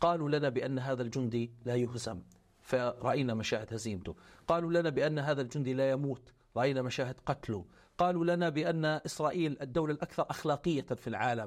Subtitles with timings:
[0.00, 2.22] قالوا لنا بأن هذا الجندي لا يهزم
[2.60, 4.14] فرأينا مشاهد هزيمته.
[4.48, 7.64] قالوا لنا بأن هذا الجندي لا يموت رأينا مشاهد قتله.
[7.98, 11.46] قالوا لنا بأن إسرائيل الدولة الأكثر أخلاقية في العالم.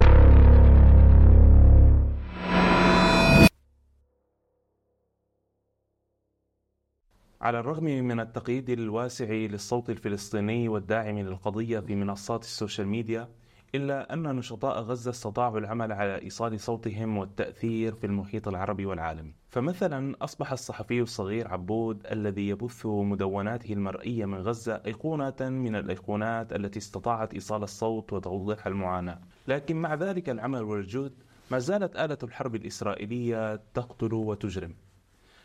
[7.41, 13.29] على الرغم من التقييد الواسع للصوت الفلسطيني والداعم للقضية في منصات السوشيال ميديا
[13.75, 20.15] إلا أن نشطاء غزة استطاعوا العمل على إيصال صوتهم والتأثير في المحيط العربي والعالمي فمثلا
[20.21, 27.33] أصبح الصحفي الصغير عبود الذي يبث مدوناته المرئية من غزة أيقونة من الأيقونات التي استطاعت
[27.33, 29.19] إيصال الصوت وتوضيح المعاناة.
[29.47, 31.13] لكن مع ذلك العمل والجهد
[31.51, 34.75] ما زالت آلة الحرب الإسرائيلية تقتل وتجرم.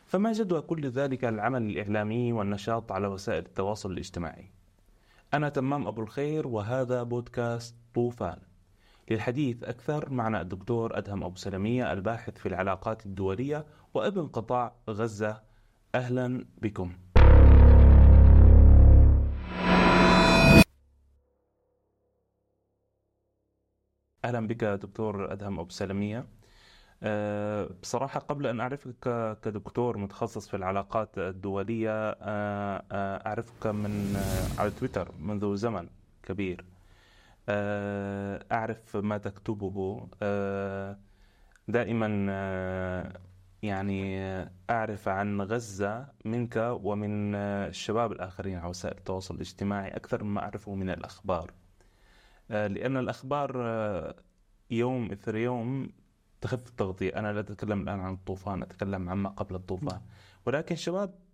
[0.07, 4.58] فما جدوى كل ذلك العمل الإعلامي والنشاط على وسائل التواصل الاجتماعي؟
[5.35, 8.39] أنا تمام أبو الخير وهذا بودكاست طوفان.
[9.11, 15.43] للحديث أكثر معنا الدكتور أدهم أبو سلمية الباحث في العلاقات الدولية وابن قطاع غزة.
[15.95, 16.93] أهلا بكم.
[24.25, 26.27] أهلا بك دكتور أدهم أبو سلمية.
[27.03, 28.95] أه، بصراحة قبل أن أعرفك
[29.43, 32.85] كدكتور متخصص في العلاقات الدولية أه،
[33.39, 34.17] أعرفك من
[34.59, 35.89] على تويتر منذ زمن
[36.23, 36.65] كبير.
[38.53, 40.09] أعرف ما تكتبه.
[41.69, 42.07] دائما
[43.63, 44.03] يعني
[44.71, 49.89] أعرف عن غزة منك ومن الشباب الآخرين على وسائل التواصل الاجتماعي.
[49.89, 51.51] أكثر مما أعرفه من الأخبار.
[52.51, 53.51] لأن الأخبار
[54.71, 55.91] يوم إثر يوم
[56.41, 57.11] تخف التغطية.
[57.19, 60.01] أنا لا أتكلم الآن عن الطوفان أتكلم عما قبل الطوفان.
[60.47, 61.28] ولكن الشباب آه،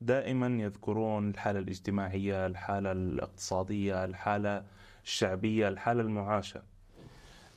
[0.00, 4.64] دائما يذكرون الحالة الاجتماعية الحالة الاقتصادية الحالة
[5.04, 6.62] الشعبية الحالة المعاشة.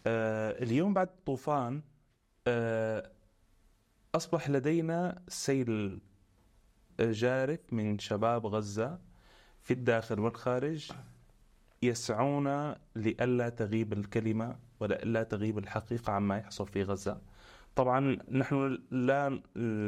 [0.08, 1.82] آه، اليوم بعد الطوفان
[2.48, 3.12] آه،
[4.16, 6.00] أصبح لدينا سيل
[7.00, 9.00] جارف من شباب غزة
[9.62, 10.92] في الداخل والخارج
[11.82, 17.22] يسعون لئلا تغيب الكلمة ولا تغيب الحقيقة عما يحصل في غزة.
[17.76, 19.42] طبعا نحن لا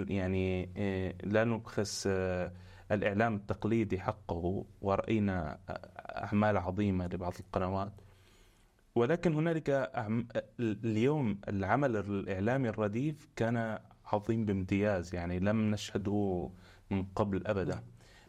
[0.10, 2.52] يعني آه، لا نبخس آه،
[2.92, 5.60] الإعلام التقليدي حقه ورأينا
[6.00, 7.94] أعمال عظيمة لبعض القنوات.
[8.96, 9.92] ولكن هنالك
[10.60, 16.50] اليوم العمل الإعلامي الرديف كان عظيم بامتياز يعني لم نشهده
[16.92, 17.84] من قبل أبدا.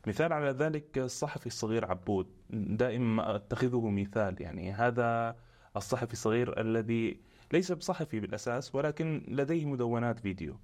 [0.06, 2.26] مثال على ذلك الصحفي الصغير عبود.
[2.50, 5.36] دائما أتخذه مثال يعني هذا
[5.76, 7.20] الصحفي الصغير الذي
[7.52, 10.56] ليس بصحفي بالأساس ولكن لديه مدونات فيديو.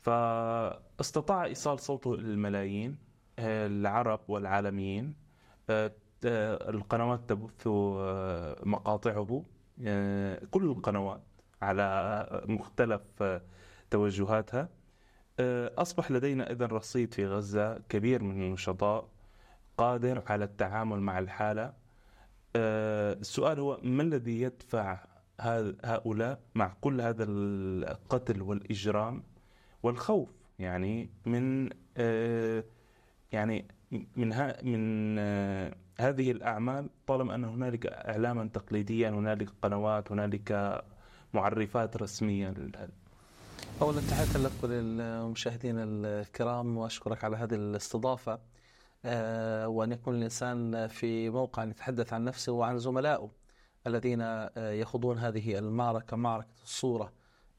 [0.00, 2.96] فاستطاع إيصال صوته للملايين
[3.38, 5.14] العرب والعالميين.
[6.24, 7.66] القنوات تبث
[8.66, 9.44] مقاطعه
[10.50, 11.22] كل القنوات
[11.62, 13.02] على مختلف
[13.90, 14.68] توجهاتها.
[15.78, 19.08] أصبح لدينا إذا رصيد في غزة كبير من النشطاء
[19.78, 21.72] قادر على التعامل مع الحالة.
[22.56, 24.98] آه، السؤال هو ما الذي يدفع
[25.84, 29.22] هؤلاء مع كل هذا القتل والإجرام
[29.82, 30.28] والخوف.
[30.58, 32.64] يعني من آه،
[33.32, 33.66] يعني
[34.16, 40.82] من ها من آه، هذه الأعمال طالما أن هنالك إعلاما تقليديا هنالك قنوات هنالك
[41.34, 42.54] معرفات رسمية
[43.82, 48.38] أولا تحية لك وللمشاهدين الكرام وأشكرك على هذه الاستضافة
[49.04, 53.30] آه، وأن يكون الإنسان في موقع يتحدث عن نفسه وعن زملائه.
[53.86, 57.12] الذين آه، يخوضون هذه المعركة معركة الصورة.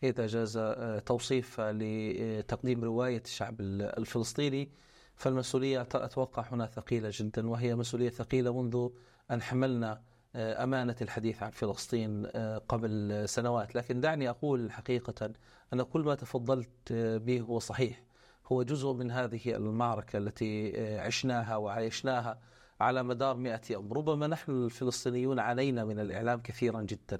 [0.03, 4.69] إذا جاز آه، توصيف لتقديم رواية الشعب الفلسطيني.
[5.15, 8.89] فالمسؤولية أتوقع هنا ثقيلة جدا وهي مسؤولية ثقيلة منذ
[9.31, 10.01] أن حملنا
[10.35, 12.25] أمانة الحديث عن فلسطين
[12.69, 13.75] قبل سنوات.
[13.75, 15.31] لكن دعني أقول حقيقة
[15.73, 18.03] أن كل ما تفضلت به هو صحيح.
[18.51, 22.39] هو جزء من هذه المعركة التي آه، عشناها وعايشناها.
[22.81, 23.93] على مدار مئة يوم.
[23.93, 27.19] ربما نحن الفلسطينيون عانينا من الإعلام كثيرا جدا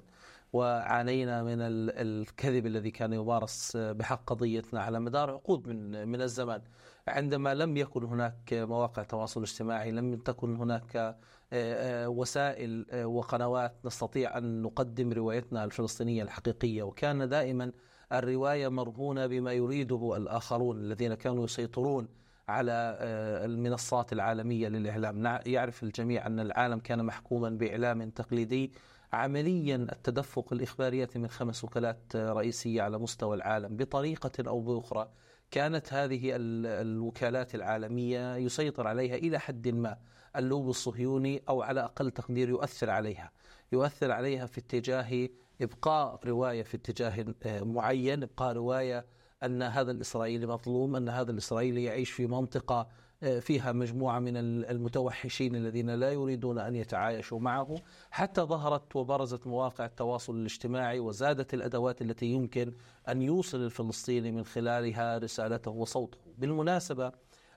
[0.52, 6.62] وعانينا من الكذب الذي كان يمارس بحق قضيتنا على مدار عقود من من الزمان.
[7.08, 11.14] عندما لم يكن هناك مواقع تواصل اجتماعي لم تكن هناك آه،
[11.52, 16.82] آه، وسائل وقنوات نستطيع أن نقدم روايتنا الفلسطينية الحقيقية.
[16.82, 17.72] وكان دائما
[18.12, 22.08] الرواية مرهونة بما يريده الآخرون الذين كانوا يسيطرون
[22.48, 25.40] على آه، المنصات العالمية للإعلام.
[25.46, 28.72] يعرف الجميع أن العالم كان محكوما بإعلام تقليدي
[29.12, 29.76] عمليا.
[29.76, 35.08] التدفق الإخباري يأتي من خمس وكالات رئيسية على مستوى العالم بطريقة أو بأخرى.
[35.50, 39.98] كانت هذه الوكالات العالمية يسيطر عليها إلى حد ما
[40.36, 43.30] اللوب الصهيوني أو على أقل تقدير يؤثر عليها.
[43.72, 45.28] يؤثر عليها في اتجاه
[45.60, 49.06] إبقاء رواية في اتجاه آه، معين إبقاء رواية
[49.44, 52.88] أن هذا الإسرائيلي مظلوم أن هذا الإسرائيلي يعيش في منطقة
[53.22, 57.76] آه، فيها مجموعة من المتوحشين الذين لا يريدون أن يتعايشوا معه.
[58.10, 62.72] حتى ظهرت وبرزت مواقع التواصل الاجتماعي وزادت الأدوات التي يمكن
[63.08, 66.18] أن يوصل الفلسطيني من خلالها رسالته وصوته.
[66.38, 67.12] بالمناسبة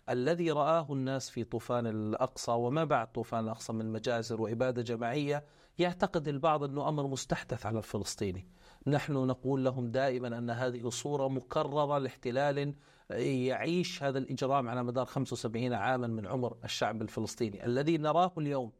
[0.10, 5.44] الذي رآه الناس في طوفان الأقصى وما بعد طوفان الأقصى من مجازر وإبادة جماعية
[5.80, 8.48] يعتقد البعض أنه أمر مستحدث على الفلسطيني.
[8.88, 12.74] نحن نقول لهم دائما أن هذه صورة مكررة لاحتلال
[13.10, 18.72] يعيش هذا الإجرام على مدار 75 عاما من عمر الشعب الفلسطيني الذي نراه اليوم.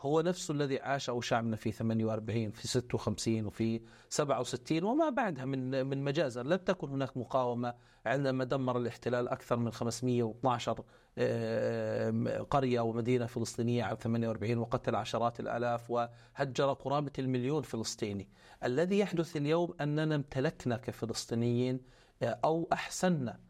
[0.00, 6.04] هو نفسه الذي عاشه شعبنا في 48 في 56 وفي 67 وما بعدها من من
[6.04, 7.74] مجازر لم تكن هناك مقاومة
[8.06, 10.84] عندما دمر الاحتلال أكثر من 512
[11.18, 18.28] آه، قرية ومدينة فلسطينية عام 48 وقتل عشرات الآلاف وهجر قرابة المليون فلسطيني.
[18.64, 21.80] الذي يحدث اليوم أننا امتلكنا كفلسطينيين
[22.22, 23.40] آه، أو أحسننا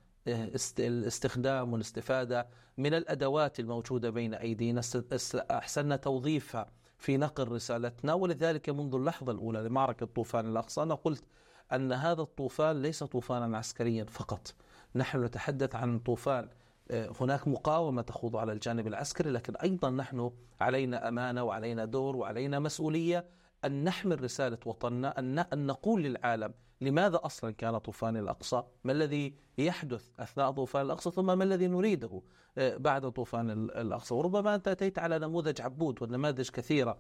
[0.79, 4.81] الاستخدام والاستفادة من الأدوات الموجودة بين أيدينا.
[5.51, 11.25] أحسننا توظيفها في نقل رسالتنا ولذلك منذ اللحظة الأولى لمعركة طوفان الأقصى أنا قلت
[11.73, 14.55] أن هذا الطوفان ليس طوفانا عسكريا فقط.
[14.95, 16.49] نحن نتحدث عن طوفان
[16.91, 20.31] آه، هناك مقاومة تخوض على الجانب العسكري لكن أيضا نحن
[20.61, 23.25] علينا أمانة وعلينا دور وعلينا مسؤولية
[23.65, 25.19] أن نحمل رسالة وطننا
[25.53, 31.39] أن نقول للعالم لماذا أصلا كان طوفان الأقصى؟ ما الذي يحدث أثناء طوفان الأقصى ثم
[31.39, 32.23] ما الذي نريده
[32.59, 36.99] آه، بعد طوفان الأقصى؟ وربما أنت أتيت على نموذج عبود ونماذج كثيرة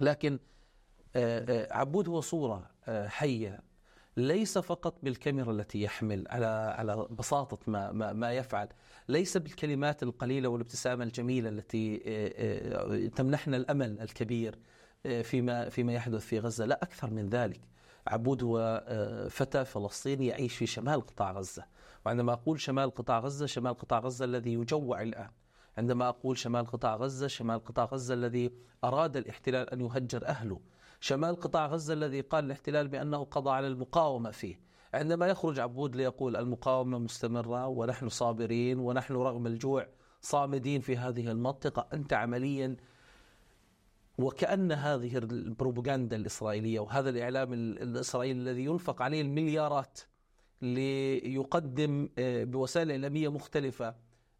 [0.00, 0.38] لكن
[1.16, 3.60] آه، آه، عبود هو صورة حية
[4.16, 6.46] ليس فقط بالكاميرا التي يحمل على
[6.78, 8.68] على بساطة ما ما, ما يفعل،
[9.08, 11.98] ليس بالكلمات القليلة والابتسامة الجميلة التي
[13.16, 14.58] تمنحنا الأمل الكبير
[15.22, 17.60] فيما فيما يحدث في غزة، لا أكثر من ذلك.
[18.08, 18.84] عبود هو
[19.30, 21.64] فتى فلسطيني يعيش في شمال قطاع غزة.
[22.06, 25.30] وعندما أقول شمال قطاع غزة شمال قطاع غزة الذي يجوع الآن.
[25.78, 28.52] عندما أقول شمال قطاع غزة شمال قطاع غزة الذي
[28.84, 30.60] أراد الاحتلال أن يهجر أهله.
[31.00, 34.60] شمال قطاع غزة الذي قال الاحتلال بأنه قضى على المقاومة فيه.
[34.94, 39.86] عندما يخرج عبود ليقول المقاومة مستمرة ونحن صابرين ونحن رغم الجوع
[40.20, 41.86] صامدين في هذه المنطقة.
[41.92, 42.76] أنت عمليا
[44.18, 50.00] وكأن هذه البروباغندا الإسرائيلية وهذا الإعلام الإسرائيلي الذي ينفق عليه المليارات
[50.62, 53.94] ليقدم آه، بوسائل إعلامية مختلفة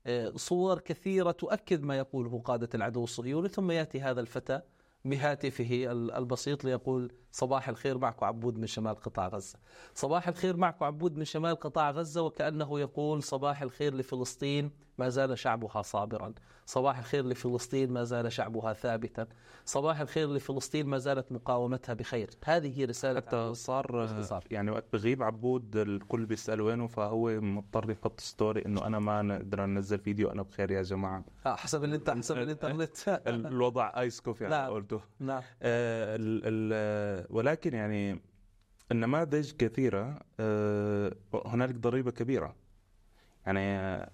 [0.06, 3.48] آه، صور كثيرة تؤكد ما يقوله قادة العدو الصهيوني.
[3.48, 4.60] ثم يأتي هذا الفتى
[5.04, 9.58] بهاتفه البسيط ليقول صباح الخير معكم عبود من شمال قطاع غزة.
[9.94, 12.22] صباح الخير معكم عبود من شمال قطاع غزة.
[12.22, 16.32] وكأنه يقول صباح الخير لفلسطين ما زال شعبها صابرا.
[16.66, 19.26] صباح الخير لفلسطين ما زال شعبها ثابتا.
[19.64, 22.30] صباح الخير لفلسطين ما زالت مقاومتها بخير.
[22.44, 28.64] هذه رسالة حتى صار يعني وقت بغيب عبود الكل بيسأل وينه فهو مضطر يحط story
[28.66, 31.24] إنه أنا ما نقدر ننزل فيديو أنا بخير يا جماعة.
[31.46, 32.96] آه حسب انت حسب الانترنت
[33.26, 34.70] الوضع ايس كوفي نعم.
[34.70, 35.00] قلته.
[35.20, 35.42] نعم.
[35.62, 38.20] آه ال ال ولكن يعني
[38.92, 41.12] النماذج كثيرة آه
[41.46, 42.54] هنالك ضريبة كبيرة.
[43.48, 43.60] يعني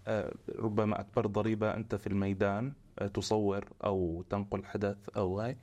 [0.06, 5.56] آه، ربما أكبر ضريبة أنت في الميدان آه، تصور أو تنقل حدث أو هاي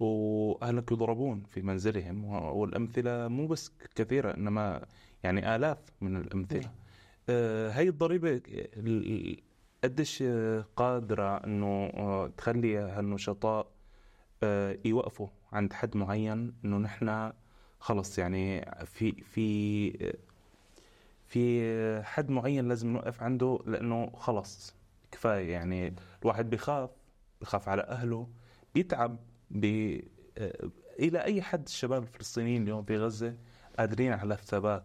[0.00, 4.86] وأهلك يضربون في منزلهم والأمثلة مو بس كثيرة إنما
[5.22, 6.70] يعني آلاف من الأمثلة.
[7.28, 8.40] آه، هاي الضريبة
[9.84, 10.24] قديش
[10.76, 13.66] قادرة إنه تخلي هالنشطاء
[14.84, 17.32] يوقفوا عند حد معين إنه نحن
[17.80, 20.14] خلص يعني في في
[21.30, 24.74] في حد معين لازم نوقف عنده لأنه خلص
[25.12, 25.52] كفاية.
[25.52, 26.90] يعني الواحد بيخاف
[27.40, 28.28] بخاف على أهله
[28.74, 29.18] بيتعب
[29.50, 30.04] بي
[30.98, 31.62] إلى أي حد.
[31.66, 33.36] الشباب الفلسطينيين اليوم في غزة
[33.78, 34.84] قادرين على الثبات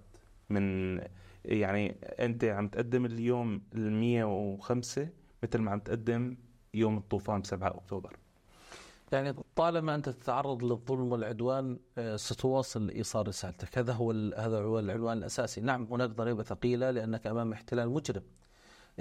[0.49, 0.97] من
[1.45, 5.09] يعني أنت عم تقدم اليوم ال 105
[5.43, 6.37] مثل ما عم تقدم
[6.73, 8.17] يوم الطوفان 7 أكتوبر.
[9.12, 15.17] يعني طالما أنت تتعرض للظلم والعدوان آه، ستواصل إيصال رسالتك، هذا هو هذا هو العنوان
[15.17, 18.24] الأساسي، نعم هناك ضريبة ثقيلة لأنك أمام احتلال مجرم.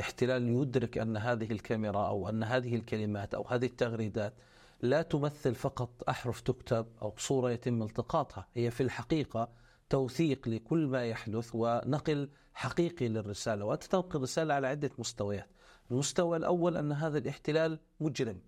[0.00, 4.34] احتلال يدرك أن هذه الكاميرا أو أن هذه الكلمات أو هذه التغريدات
[4.82, 9.48] لا تمثل فقط أحرف تكتب أو صورة يتم التقاطها، هي في الحقيقة
[9.90, 15.48] توثيق لكل ما يحدث ونقل حقيقي للرسالة، وأنت تنقل الرسالة على عدة مستويات.
[15.90, 18.40] المستوى الأول أن هذا الاحتلال مجرم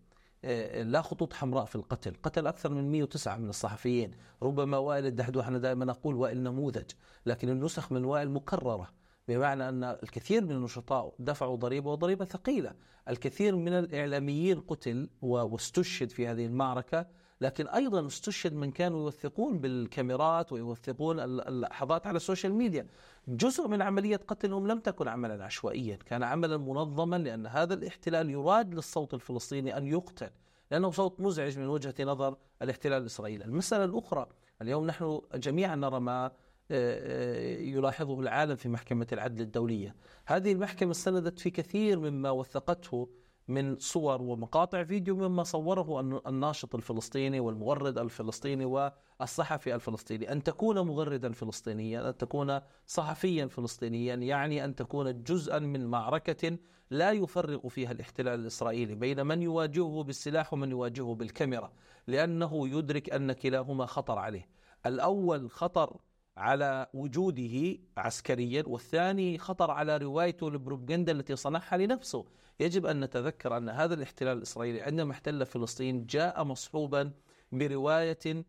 [0.83, 2.15] لا خطوط حمراء في القتل.
[2.23, 4.11] قتل أكثر من 109 من الصحفيين.
[4.43, 6.91] ربما وائل الدحدوح أنا دائما أقول وائل نموذج
[7.27, 8.89] لكن النسخ من وائل مكررة
[9.29, 12.75] بمعنى أن الكثير من النشطاء دفعوا ضريبة وضريبة ثقيلة.
[13.09, 17.07] الكثير من الإعلاميين قتل واستشهد في هذه المعركة
[17.41, 22.87] لكن أيضا استشهد من كانوا يوثقون بالكاميرات ويوثقون اللحظات على السوشيال ميديا.
[23.29, 28.75] جزء من عملية قتلهم لم تكن عملا عشوائيا كان عملا منظما لأن هذا الاحتلال يراد
[28.75, 30.31] للصوت الفلسطيني أن يقتل
[30.71, 33.45] لأنه صوت مزعج من وجهة نظر الاحتلال الإسرائيلي.
[33.45, 34.27] المسألة الأخرى
[34.63, 36.31] اليوم نحن جميعا نرى ما
[36.71, 39.95] آه، يلاحظه العالم في محكمة العدل الدولية.
[40.27, 43.09] هذه المحكمة استندت في كثير مما وثقته
[43.49, 50.33] من صور ومقاطع فيديو مما صوره الناشط الفلسطيني والمغرد الفلسطيني والصحفي الفلسطيني.
[50.33, 56.59] أن تكون مغردا فلسطينيا أن تكون صحفيا فلسطينيا يعني أن تكون جزءا من معركة
[56.91, 61.73] لا يفرق فيها الاحتلال الإسرائيلي بين من يواجهه بالسلاح ومن يواجهه بالكاميرا
[62.07, 64.49] لأنه يدرك أن كلاهما خطر عليه.
[64.87, 65.97] الأول خطر
[66.37, 72.25] على وجوده عسكريا والثاني خطر على روايته البروبغندا التي صنعها لنفسه.
[72.61, 77.11] يجب أن نتذكر أن هذا الاحتلال الإسرائيلي عندما احتل فلسطين جاء مصحوبا
[77.53, 78.45] برواية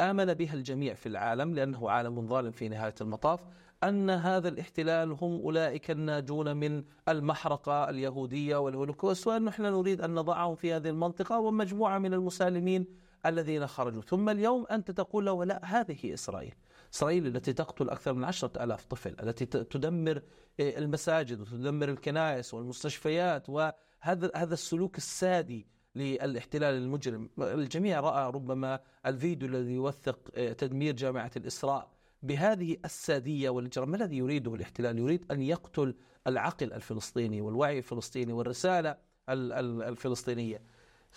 [0.00, 3.46] آمن بها الجميع في العالم لأنه عالم ظالم في نهاية المطاف
[3.84, 10.54] أن هذا الاحتلال هم أولئك الناجون من المحرقة اليهودية والهولوكوست وأن نحن نريد أن نضعهم
[10.54, 12.86] في هذه المنطقة ومجموعة من المسالمين
[13.26, 14.02] الذين خرجوا.
[14.02, 16.54] ثم اليوم أنت تقول له لا هذه إسرائيل.
[16.94, 20.22] إسرائيل التي تقتل أكثر من عشرة ألاف طفل التي تدمر
[20.60, 27.30] آه، المساجد وتدمر الكنائس والمستشفيات وهذا هذا السلوك السادي للاحتلال المجرم.
[27.38, 31.90] الجميع رأى ربما الفيديو الذي يوثق آه، تدمير جامعة الإسراء
[32.22, 33.90] بهذه السادية والإجرام.
[33.90, 35.94] ما الذي يريده الاحتلال؟ يريد أن يقتل
[36.26, 38.96] العقل الفلسطيني والوعي الفلسطيني والرسالة
[39.28, 40.62] الفلسطينية.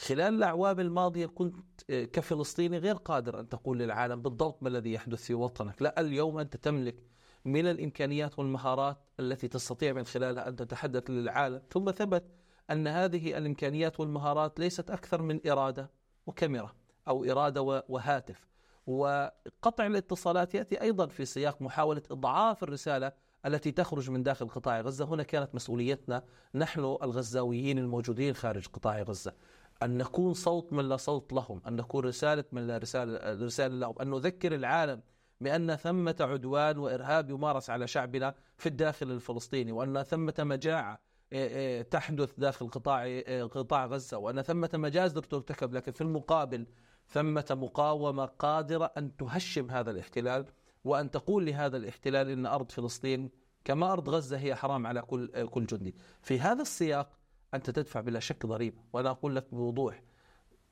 [0.02, 1.56] خلال الأعوام الماضية كنت
[1.90, 5.82] آه، كفلسطيني غير قادر أن تقول للعالم بالضبط ما الذي يحدث في وطنك.
[5.82, 7.04] لا اليوم أنت تملك
[7.46, 11.62] من الإمكانيات والمهارات التي تستطيع من خلالها أن تتحدث للعالم.
[11.72, 12.24] ثم ثبت
[12.72, 15.92] أن هذه الإمكانيات والمهارات ليست أكثر من إرادة
[16.28, 16.76] وكاميرا
[17.08, 18.48] أو إرادة وهاتف.
[18.88, 23.12] وقطع الاتصالات يأتي أيضا في سياق محاولة إضعاف الرسالة
[23.46, 25.06] التي تخرج من داخل قطاع غزة.
[25.06, 26.24] هنا كانت مسؤوليتنا
[26.56, 29.34] نحن الغزاويين الموجودين خارج قطاع غزة.
[29.84, 33.96] أن نكون صوت من لا صوت لهم أن نكون رسالة من لا رسالة, رسالة لهم
[34.02, 35.02] أن نذكر العالم
[35.42, 41.00] بأن ثمة عدوان وإرهاب يمارس على شعبنا في الداخل الفلسطيني وأن ثمة مجاعة
[41.32, 46.68] إيه، إيه، تحدث داخل قطاع إيه، قطاع غزة وأن ثمة مجازر ترتكب لكن في المقابل
[47.08, 50.46] ثمة مقاومة قادرة أن تهشم هذا الاحتلال
[50.84, 53.30] وأن تقول لهذا الاحتلال أن أرض فلسطين
[53.66, 55.96] كما أرض غزة هي حرام على كل كل جندي.
[56.22, 57.21] في هذا السياق
[57.54, 58.78] أنت تدفع بلا شك ضريبة.
[58.94, 60.04] وأنا أقول لك بوضوح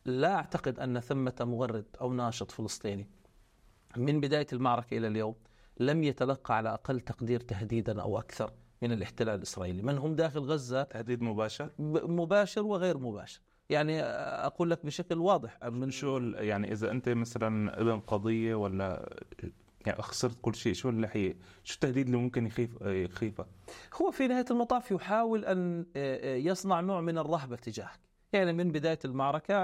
[0.05, 3.07] لا أعتقد أن ثمة مغرد أو ناشط فلسطيني
[3.97, 5.35] من بداية المعركة إلى اليوم
[5.79, 9.81] لم يتلقى على أقل تقدير تهديدا أو أكثر من الاحتلال الإسرائيلي.
[9.81, 13.41] من هم داخل غزة؟ تهديد مباشر؟ مباشر وغير مباشر.
[13.69, 19.19] يعني أقول لك بشكل واضح من شو يعني إذا أنت مثلا ابن قضية ولا
[19.85, 23.45] يعني خسرت كل شيء شو اللي حي شو التهديد اللي ممكن يخيف يخيفه؟
[24.01, 27.99] هو في نهاية المطاف يحاول أن آه، آه، يصنع نوع من الرهبة تجاهك.
[28.33, 29.55] يعني من بداية المعركة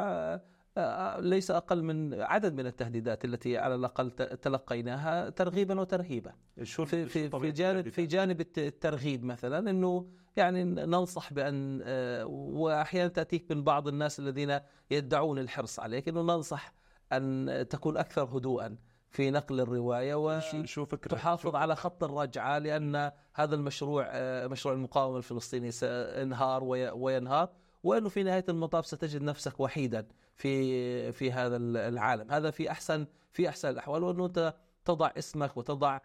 [0.77, 6.34] آه، ليس أقل من عدد من التهديدات التي على الأقل تلقيناها ترغيبا وترهيبا.
[6.63, 11.81] شو في في في جانب في جانب الترغيب مثلا إنه يعني ننصح بأن
[12.27, 14.60] واحيانا تأتيك من بعض الناس الذين
[14.91, 16.74] يدعون الحرص عليك إنه ننصح
[17.12, 18.77] أن تكون أكثر هدوءا.
[19.15, 26.63] في نقل الرواية وتحافظ على خط الرجعة لأن هذا المشروع آه، مشروع المقاومة الفلسطيني سينهار
[26.93, 27.50] وينهار
[27.84, 32.31] وأنه في نهاية المطاف ستجد نفسك وحيدا في في هذا العالم.
[32.31, 34.53] هذا في أحسن في أحسن الأحوال وأنه أنت
[34.86, 36.00] تضع اسمك وتضع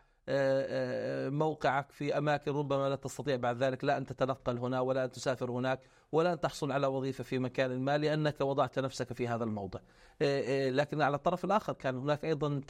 [1.30, 5.50] موقعك في أماكن ربما لا تستطيع بعد ذلك لا أن تتنقل هنا ولا أن تسافر
[5.50, 5.80] هناك
[6.12, 9.80] ولا أن تحصل على وظيفة في مكان ما لأنك وضعت نفسك في هذا الموضع.
[10.22, 12.60] آه، لكن على الطرف الآخر كان هناك أيضا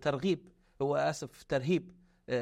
[0.00, 0.48] ترغيب
[0.82, 1.92] هو آسف ترهيب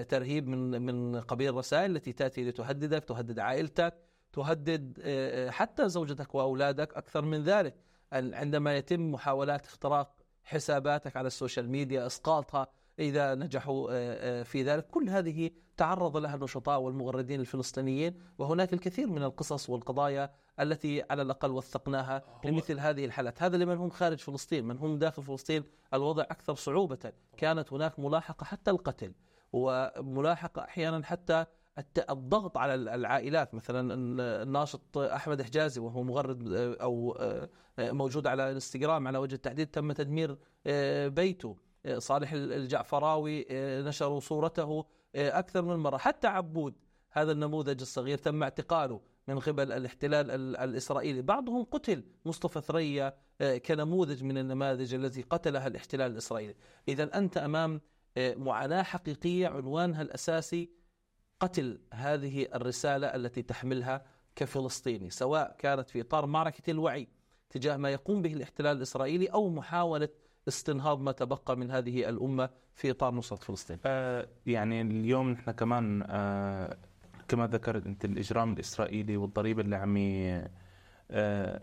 [0.08, 3.94] ترهيب من من قبيل الرسائل التي تأتي لتهددك تهدد عائلتك
[4.32, 5.02] تهدد
[5.50, 7.74] حتى زوجتك وأولادك أكثر من ذلك.
[8.12, 12.66] عندما يتم محاولات اختراق حساباتك على السوشيال ميديا إسقاطها
[12.98, 14.86] إذا نجحوا آه، آه، في ذلك.
[14.86, 21.50] كل هذه تعرض لها النشطاء والمغردين الفلسطينيين وهناك الكثير من القصص والقضايا التي على الأقل
[21.50, 23.42] وثقناها لمثل هذه الحالات.
[23.42, 25.64] هذا لمن هم خارج فلسطين من هم داخل فلسطين
[25.94, 27.12] الوضع أكثر صعوبة.
[27.36, 29.12] كانت هناك ملاحقة حتى القتل
[29.52, 31.46] وملاحقة أحيانا حتى
[32.10, 33.54] الضغط على العائلات.
[33.54, 33.94] مثلا
[34.42, 37.18] الناشط أحمد حجازي وهو مغرد آه، أو
[37.78, 40.38] موجود على الانستغرام على وجه التحديد تم تدمير
[41.08, 41.67] بيته.
[41.98, 45.96] صالح الجعفراوي آه، نشروا صورته آه، أكثر من مرة.
[45.96, 46.74] حتى عبود
[47.10, 51.22] هذا النموذج الصغير تم اعتقاله من قبل الاحتلال الإسرائيلي.
[51.22, 56.54] بعضهم قتل مصطفى ثريا آه، كنموذج من النماذج التي قتلها الاحتلال الإسرائيلي.
[56.88, 57.80] إذا أنت أمام
[58.16, 60.70] آه، معاناة حقيقية عنوانها الأساسي
[61.40, 67.08] قتل هذه الرسالة التي تحملها كفلسطيني سواء كانت في إطار معركة الوعي
[67.50, 70.08] تجاه ما يقوم به الاحتلال الإسرائيلي أو محاولة
[70.48, 73.78] استنهاض ما تبقى من هذه الأمة في إطار نصرة فلسطين.
[73.86, 76.76] آه يعني اليوم نحن كمان آه
[77.28, 79.96] كما ذكرت أنت الإجرام الإسرائيلي والضريبة اللي عم
[81.10, 81.60] آه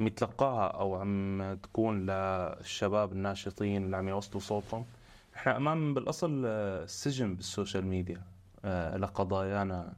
[0.00, 4.84] عم يتلقاها أو عم تكون للشباب الناشطين اللي عم يوصلوا صوتهم
[5.36, 8.22] نحن أمام بالأصل آه، سجن بالسوشيال ميديا
[8.64, 9.92] آه لقضايانا.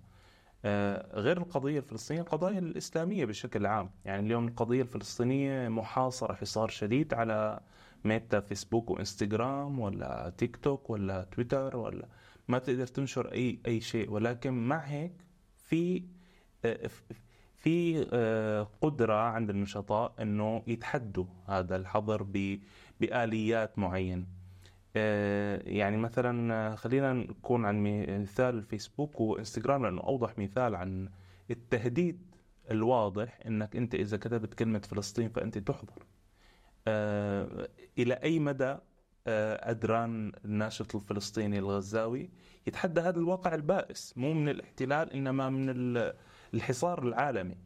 [0.65, 3.91] آه، غير القضية الفلسطينية القضايا الإسلامية بشكل عام.
[4.05, 7.61] يعني اليوم القضية الفلسطينية محاصرة حصار شديد على
[8.05, 12.09] ميتا فيسبوك وانستغرام ولا تيك توك ولا تويتر ولا
[12.49, 14.11] ما تقدر تنشر أي أي شيء.
[14.11, 15.13] ولكن مع هيك
[15.57, 16.03] في
[16.65, 16.91] آه،
[17.57, 22.23] في آه، قدرة عند النشطاء إنه يتحدوا هذا الحظر
[23.01, 24.27] بآليات معينة
[24.97, 27.83] آه، يعني مثلا خلينا نكون عن
[28.23, 31.09] مثال الفيسبوك وانستغرام لأنه أوضح مثال عن
[31.51, 32.35] التهديد
[32.71, 35.93] الواضح إنك أنت إذا كتبت كلمة فلسطين فأنت تحظر.
[36.03, 36.12] آه،
[36.89, 38.77] إلى أي مدى
[39.27, 42.31] آه، أدران الناشط الفلسطيني الغزاوي
[42.67, 45.97] يتحدى هذا الواقع البائس مو من الاحتلال إنما من
[46.55, 47.57] الحصار العالمي.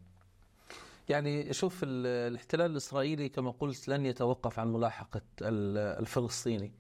[1.09, 6.73] يعني شوف الاحتلال الإسرائيلي كما قلت لن يتوقف عن ملاحقة الفلسطيني.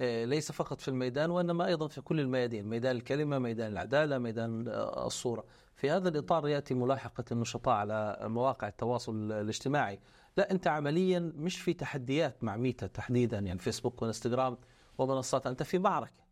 [0.00, 4.64] آه، ليس فقط في الميدان وإنما أيضا في كل الميادين، ميدان الكلمة، ميدان العدالة، ميدان
[5.06, 5.44] الصورة.
[5.76, 10.00] في هذا الإطار يأتي ملاحقة النشطاء على مواقع التواصل الاجتماعي،
[10.36, 14.58] لا أنت عمليا مش في تحديات مع ميتا تحديدا يعني فيسبوك وإنستغرام
[14.98, 16.24] ومنصات أنت في معركة.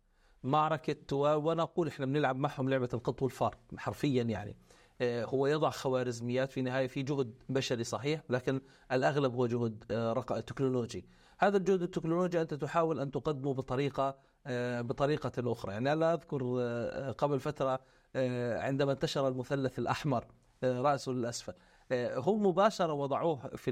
[0.43, 4.57] معركة وأنا أقول إحنا بنلعب معهم لعبة القط والفار حرفيا يعني.
[5.01, 10.21] آه، هو يضع خوارزميات في النهايه في جهد بشري صحيح لكن الأغلب هو جهد آه،
[10.21, 11.05] تكنولوجي.
[11.39, 14.15] هذا الجهد التكنولوجي أنت تحاول أن تقدمه بطريقة
[14.47, 15.71] آه، بطريقة أخرى.
[15.73, 16.43] يعني أنا أذكر
[17.17, 17.79] قبل فترة
[18.55, 20.25] عندما انتشر المثلث الأحمر
[20.63, 21.53] راسه للاسفل
[22.15, 23.71] هم مباشرة وضعوه في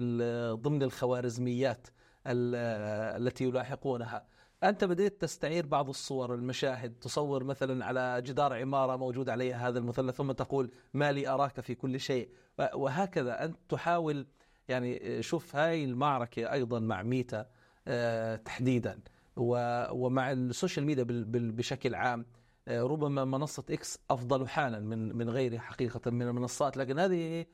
[0.62, 1.88] ضمن الخوارزميات
[2.28, 4.26] التي يلاحقونها.
[4.64, 10.16] أنت بديت تستعير بعض الصور المشاهد تصور مثلا على جدار عمارة موجود عليها هذا المثلث
[10.16, 12.30] ثم تقول ما لي أراك في كل شيء.
[12.74, 14.28] وهكذا أنت تحاول
[14.68, 17.46] يعني شوف هاي المعركة أيضا مع ميتا
[17.88, 19.00] آه، تحديدا.
[19.38, 22.26] ومع السوشيال ميديا بشكل عام
[22.68, 26.78] آه، ربما منصة إكس أفضل حالا من من غيرها حقيقة من المنصات.
[26.78, 27.46] لكن هذه آه،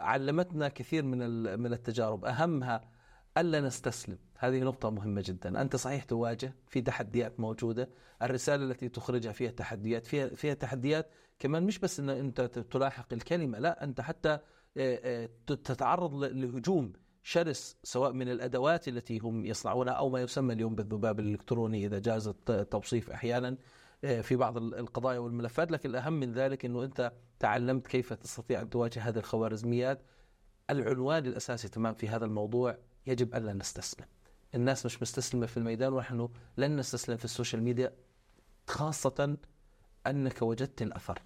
[0.00, 1.18] علمتنا كثير من
[1.60, 2.24] من التجارب.
[2.24, 2.90] أهمها
[3.38, 4.18] ألا نستسلم.
[4.38, 5.60] هذه نقطة مهمة جدا.
[5.62, 7.88] أنت صحيح تواجه في تحديات موجودة.
[8.22, 13.58] الرسالة التي تخرجها فيها تحديات فيها, فيها تحديات كمان مش بس أن أنت تلاحق الكلمة
[13.58, 14.40] لا أنت حتى آه،
[14.76, 21.20] آه، تتعرض لهجوم شرس سواء من الأدوات التي هم يصنعونها أو ما يسمى اليوم بالذباب
[21.20, 23.48] الإلكتروني إذا جاز التوصيف أحيانا.
[23.48, 23.56] آه،
[24.04, 29.00] في بعض القضايا والملفات لكن الأهم من ذلك أنه أنت تعلمت كيف تستطيع أن تواجه
[29.00, 30.02] هذه الخوارزميات.
[30.70, 34.06] العنوان الأساسي تمام في هذا الموضوع يجب ألا نستسلم.
[34.54, 37.92] الناس مش مستسلمة في الميدان ونحن لن نستسلم في السوشيال ميديا
[38.66, 39.36] خاصة
[40.06, 41.22] أنك وجدت الأثر.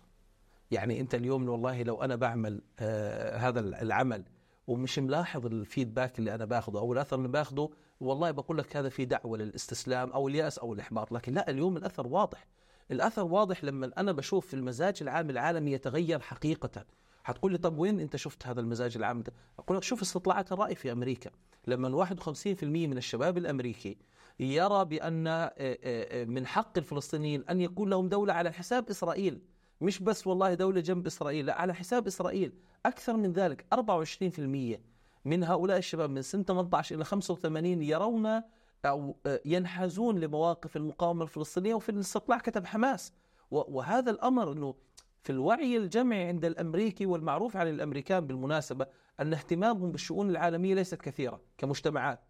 [0.70, 4.24] يعني أنت اليوم والله لو أنا بعمل آه هذا العمل
[4.66, 8.88] ومش ملاحظ ال feedback اللي أنا باخذه أو الأثر اللي باخذه والله بقول لك هذا
[8.88, 12.46] في دعوة للاستسلام أو اليأس أو الإحباط لكن لا اليوم الأثر واضح.
[12.90, 16.84] الأثر واضح لما أنا بشوف المزاج العام العالمي يتغير حقيقة.
[17.24, 20.74] حتقول لي طب وين أنت شفت هذا المزاج العام؟ ده؟ أقول لك شوف استطلاعات الرأي
[20.74, 21.30] في أمريكا.
[21.66, 23.96] لما 51% من الشباب الأمريكي
[24.40, 29.40] يرى بأن آه، آه، آه، من حق الفلسطينيين أن يكون لهم دولة على حساب إسرائيل.
[29.80, 32.52] مش بس والله دولة جنب إسرائيل لا على حساب إسرائيل.
[32.86, 34.80] أكثر من ذلك 24%
[35.24, 38.42] من هؤلاء الشباب من سن 18 إلى 85 يرون
[38.84, 43.12] أو آه، ينحازون لمواقف المقاومة الفلسطينية وفي الاستطلاع كتب حماس.
[43.50, 44.74] وهذا الأمر أنه
[45.22, 48.86] في الوعي الجمعي عند الأمريكي والمعروف عن الأمريكان بالمناسبة
[49.20, 52.20] أن اهتمامهم بالشؤون العالمية ليست كثيرة كمجتمعات.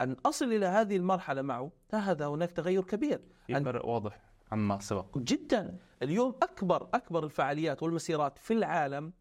[0.00, 3.20] أن أصل إلى هذه المرحلة معه هذا هناك تغير كبير.
[3.48, 4.20] فرق واضح
[4.52, 5.18] عما سبق.
[5.18, 5.78] جدا.
[6.02, 9.12] اليوم أكبر أكبر الفعاليات والمسيرات في العالم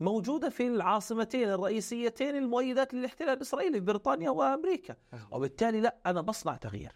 [0.00, 4.96] موجودة في العاصمتين الرئيسيتين المؤيدات للاحتلال الإسرائيلي بريطانيا وأمريكا.
[5.30, 6.92] وبالتالي لا أنا بصنع تغيير.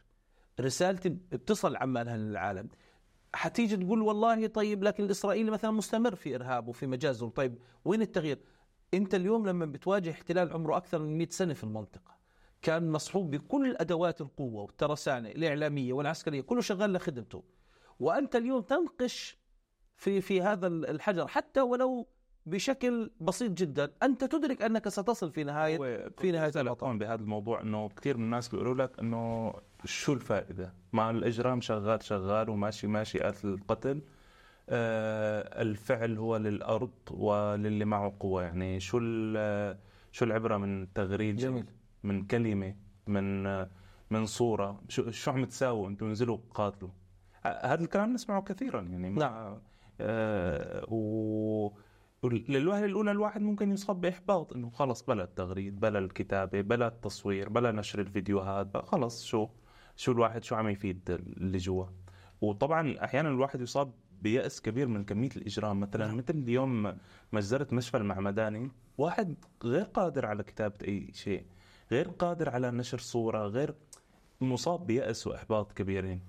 [0.61, 2.69] رسالتي بتصل عمالها للعالم
[3.35, 8.39] حتيجي تقول والله طيب لكن الإسرائيلي مثلا مستمر في إرهاب وفي مجازر طيب وين التغيير؟
[8.95, 12.19] أنت اليوم لما بتواجه احتلال عمره أكثر من 100 سنة في المنطقة
[12.63, 17.43] كان مصحوب بكل أدوات القوة والترسانة الإعلامية والعسكرية كله شغال لخدمته.
[18.01, 19.39] وأنت اليوم تنقش
[19.97, 22.09] في في هذا الحجر حتى ولو
[22.51, 23.91] بشكل بسيط جدا.
[24.03, 26.97] أنت تدرك أنك ستصل في نهاية هو في نهاية المطاف.
[26.97, 32.51] بهذا الموضوع إنه كثير من الناس بيقولوا لك إنه شو الفائدة؟ مع الإجرام شغال شغال
[32.51, 34.03] وماشي ماشي قتل القتل
[34.69, 38.43] آه الفعل هو للأرض وللي معه قوة.
[38.43, 39.79] يعني شو ال-
[40.13, 41.65] شو العبرة من تغريد جميل.
[42.03, 42.75] من كلمة
[43.07, 43.43] من
[44.11, 44.81] من صورة.
[44.89, 46.91] شو شو عم تساووا؟ أنتم انزلوا قاتلوا.
[47.45, 48.81] هذا الكلام نسمعه كثيرا.
[48.83, 49.59] يعني نعم.
[50.01, 51.71] آه و
[52.25, 57.73] للوهلة الأولى الواحد ممكن يصاب بإحباط إنه خلص بلا التغريد بلا الكتابة بلا التصوير بلا
[57.73, 59.49] نشر الفيديوهات خلص شو
[59.97, 61.87] شو الواحد شو عم يفيد اللي جوا.
[62.41, 65.81] وطبعا أحيانا الواحد يصاب بيأس كبير من كمية الإجرام.
[65.81, 66.17] مثلا نعم.
[66.17, 66.97] مثل اليوم
[67.33, 71.45] مجزرة مشفى المعمداني واحد غير قادر على كتابة أي شيء
[71.91, 73.75] غير قادر على نشر صورة غير
[74.41, 76.21] مصاب بيأس وإحباط كبيرين.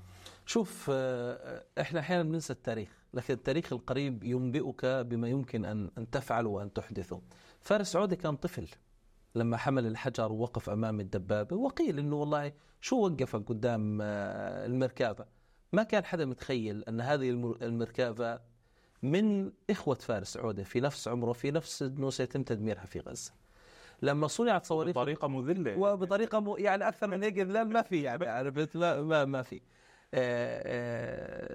[0.45, 2.98] شوف آه، إحنا أحيانا بننسى التاريخ.
[3.13, 7.21] لكن التاريخ القريب ينبئك بما يمكن ان أن تفعله وأن تحدثه
[7.61, 8.67] فارس عودة كان طفل.
[9.35, 15.25] لما حمل الحجر ووقف أمام الدبابه وقيل إنه والله شو وقفك قدام آه، المركبه
[15.73, 18.39] ما كان حدا متخيل أن هذه المر- المركبه
[19.03, 23.31] من إخوة فارس عودة في نفس عمره في نفس إنه سيتم تدميرها في غزة.
[24.01, 25.77] لما صنعت صواريخ بطريقة مذلة.
[25.77, 26.55] وبطريقة م...
[26.57, 29.61] يعني أكثر من هيك ما في يعني عرفت؟ ما ما, ما في.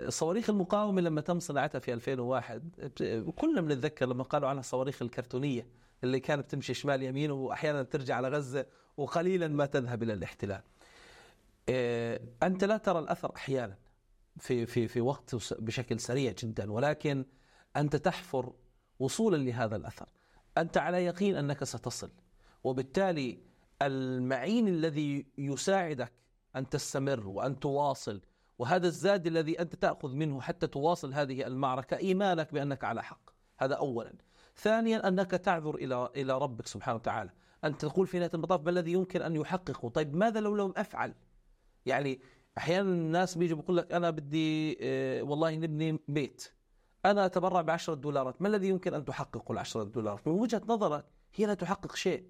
[0.09, 5.67] صواريخ المقاومة لما تم صناعتها في 2001 بت- كلنا بنتذكر لما قالوا عنها الصواريخ الكرتونية
[6.05, 10.63] اللي كانت تمشي شمال يمين وأحيانا ترجع على غزة وقليلا ما تذهب إلى الاحتلال.
[11.69, 13.77] آه، أنت لا ترى الأثر أحيانا
[14.39, 17.25] في في في وقت بشكل سريع جدا ولكن
[17.77, 18.53] أنت تحفر
[18.99, 20.09] وصولا لهذا الأثر.
[20.59, 22.11] أنت على يقين أنك ستصل
[22.65, 23.39] وبالتالي
[23.83, 26.13] المعين الذي يساعدك
[26.57, 28.21] أن تستمر وأن تواصل
[28.59, 33.31] وهذا الزاد الذي أنت تأخذ منه حتى تواصل هذه المعركة إيمانك بأنك على حق.
[33.59, 34.13] هذا اولا.
[34.57, 37.31] ثانيا أنك تعذر إلى إلى ربك سبحانه وتعالى.
[37.65, 41.15] أنت تقول في نهاية المطاف ما الذي يمكن أن يحققه؟ طيب ماذا لو لم أفعل؟
[41.87, 42.21] يعني
[42.59, 46.53] أحيانا الناس بيجي بيقول لك أنا بدي آه، والله نبني بيت.
[47.05, 48.43] أنا أتبرع بعشرة دولارات.
[48.43, 52.25] ما الذي يمكن أن تحققه العشرة دولارات؟ من وجهة نظرك هي لا تحقق شيء.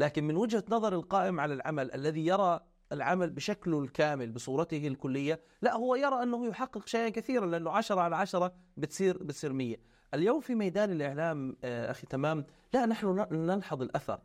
[0.00, 2.60] لكن من وجهة نظر القائم على العمل الذي يرى
[2.92, 8.16] العمل بشكله الكامل بصورته الكلية لا هو يرى أنه يحقق شيئا كثيرا لأنه عشرة على
[8.16, 9.76] عشرة بتصير بتصير 100
[10.14, 14.20] اليوم في ميدان الإعلام آه، أخي تمام لا نحن نلحظ الأثر,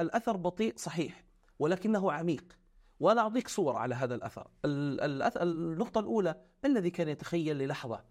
[0.00, 1.24] الأثر بطيء صحيح
[1.58, 2.44] ولكنه عميق.
[3.00, 4.48] وأنا أعطيك صور على هذا الأثر.
[4.64, 8.04] ال- الأث- النقطة الأولى ما الذي كان يتخيل للحظة؟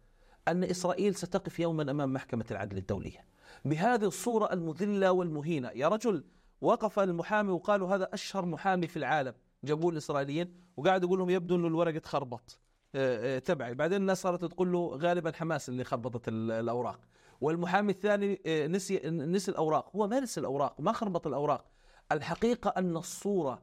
[0.48, 3.26] أن إسرائيل ستقف يوما أمام محكمة العدل الدولية.
[3.66, 6.24] بهذه الصورة المذلة والمهينة يا رجل
[6.62, 9.34] وقف المحامي وقالوا هذا أشهر محامي في العالم.
[9.64, 12.60] جابوه الإسرائيليين وقاعد يقول لهم يبدو إنه الورق اتخربط
[12.96, 13.74] آه، آه، تبعي.
[13.74, 17.00] بعدين الناس صارت تقول له غالبا حماس اللي خربطت ال- الأوراق.
[17.42, 19.96] والمحامي الثاني آه، نسي نسي الأوراق.
[19.96, 21.66] هو ما نسي الأوراق ما خربط الأوراق.
[22.12, 23.62] الحقيقة أن الصورة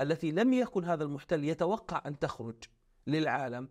[0.00, 2.54] التي لم يكن هذا المحتل يتوقع أن تخرج
[3.06, 3.68] للعالم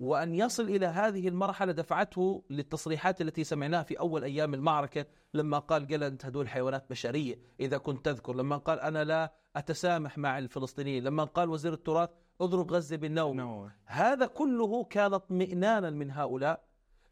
[0.00, 6.02] وأن يصل إلى هذه المرحلة دفعته للتصريحات التي سمعناها في أول أيام المعركة لما قال
[6.02, 8.34] أنت هدول حيوانات بشرية إذا كنت تذكر.
[8.36, 11.04] لما قال أنا لا أتسامح مع الفلسطينيين.
[11.04, 13.36] لما قال وزير التراث اضرب غزة بالنوم.
[13.36, 13.72] نور.
[13.84, 16.64] هذا كله كان اطمئنانا من هؤلاء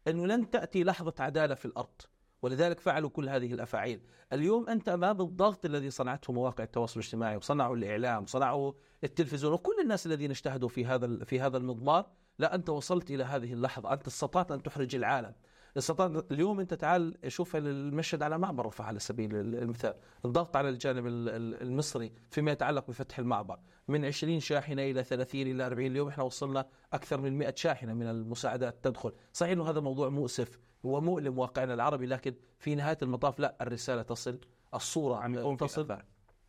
[0.07, 2.01] أنه لن تأتي لحظة عدالة في الأرض.
[2.41, 4.01] ولذلك فعلوا كل هذه الأفاعيل.
[4.33, 8.73] اليوم أنت أمام الضغط الذي صنعته مواقع التواصل الاجتماعي وصنعوا الإعلام وصنعوا
[9.03, 13.53] التلفزيون وكل الناس الذين اجتهدوا في هذا في هذا المضمار لا أنت وصلت إلى هذه
[13.53, 13.93] اللحظة.
[13.93, 15.33] أنت استطعت أن تحرج العالم.
[15.77, 19.93] استطعت اليوم أنت تعال شوف المشهد على معبر رفح على سبيل المثال.
[20.25, 23.59] الضغط على الجانب ال- ال- المصري فيما يتعلق بفتح المعبر.
[23.87, 28.07] من 20 شاحنة إلى 30 إلى 40 اليوم إحنا وصلنا أكثر من 100 شاحنة من
[28.07, 29.11] المساعدات تدخل.
[29.33, 34.39] صحيح إنه هذا موضوع مؤسف ومؤلم واقعنا العربي لكن في نهاية المطاف لا الرسالة تصل
[34.73, 35.81] الصورة عم تصل.
[35.81, 36.05] أثر.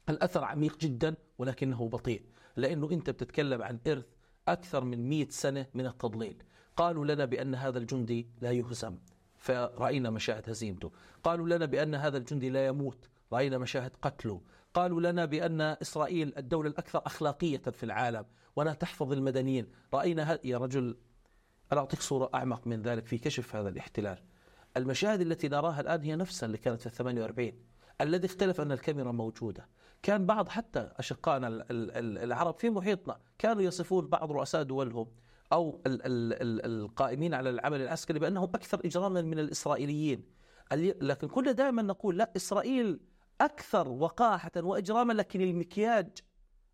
[0.09, 2.23] الأثر عميق جدا ولكنه بطيء.
[2.57, 4.07] لأنه أنت بتتكلم عن إرث
[4.49, 6.43] أكثر من مئة سنة من التضليل.
[6.77, 8.99] قالوا لنا بأن هذا الجندي لا يهزم.
[9.37, 10.91] فرأينا مشاهد هزيمته.
[11.25, 13.09] قالوا لنا بأن هذا الجندي لا يموت.
[13.33, 14.41] رأينا مشاهد قتله.
[14.75, 18.25] قالوا لنا بأن إسرائيل الدولة الأكثر أخلاقية في العالم
[18.57, 19.67] وأنها تحفظ المدنيين.
[19.95, 20.41] رأينا ه...
[20.45, 20.97] يا رجل
[21.73, 24.19] أنا أعطيك صورة أعمق من ذلك في كشف هذا الاحتلال.
[24.77, 27.59] المشاهد التي نراها الآن هي نفسها اللي كانت في الثمانية وأربعين.
[28.01, 29.69] الذي اختلف أن الكاميرا موجودة.
[30.03, 35.07] كان بعض حتى أشقائنا ال- ال- ال- العرب في محيطنا كانوا يصفون بعض رؤساء دولهم
[35.53, 40.25] أو ال- ال- ال- القائمين على العمل العسكري بأنهم أكثر إجراما من الإسرائيليين.
[40.73, 43.01] لكن كنا دائما نقول لا إسرائيل
[43.41, 46.09] أكثر وقاحة وإجراما لكن المكياج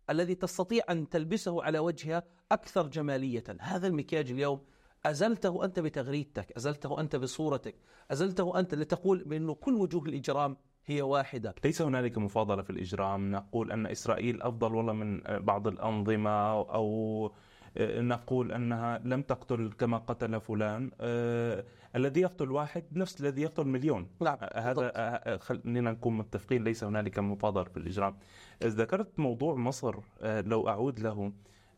[0.09, 3.43] الذي تستطيع أن تلبسه على وجهها أكثر جمالية.
[3.59, 4.61] هذا المكياج اليوم
[5.05, 7.75] أزلته أنت بتغريدتك أزلته أنت بصورتك
[8.11, 11.55] أزلته أنت لتقول بأنه كل وجوه الإجرام هي واحدة.
[11.65, 13.31] ليس هنالك مفاضلة في الإجرام.
[13.31, 17.31] نقول أن إسرائيل أفضل والله من بعض الأنظمة أو
[17.79, 20.91] نقول أنها لم تقتل كما قتل فلان.
[21.01, 21.63] آه،
[21.95, 24.07] الذي يقتل واحد نفس الذي يقتل مليون.
[24.21, 28.17] نعم هذا آه، خلينا نكون متفقين ليس هنالك مفاضلة في الإجرام.
[28.63, 31.31] ذكرت موضوع مصر آه، لو أعود له.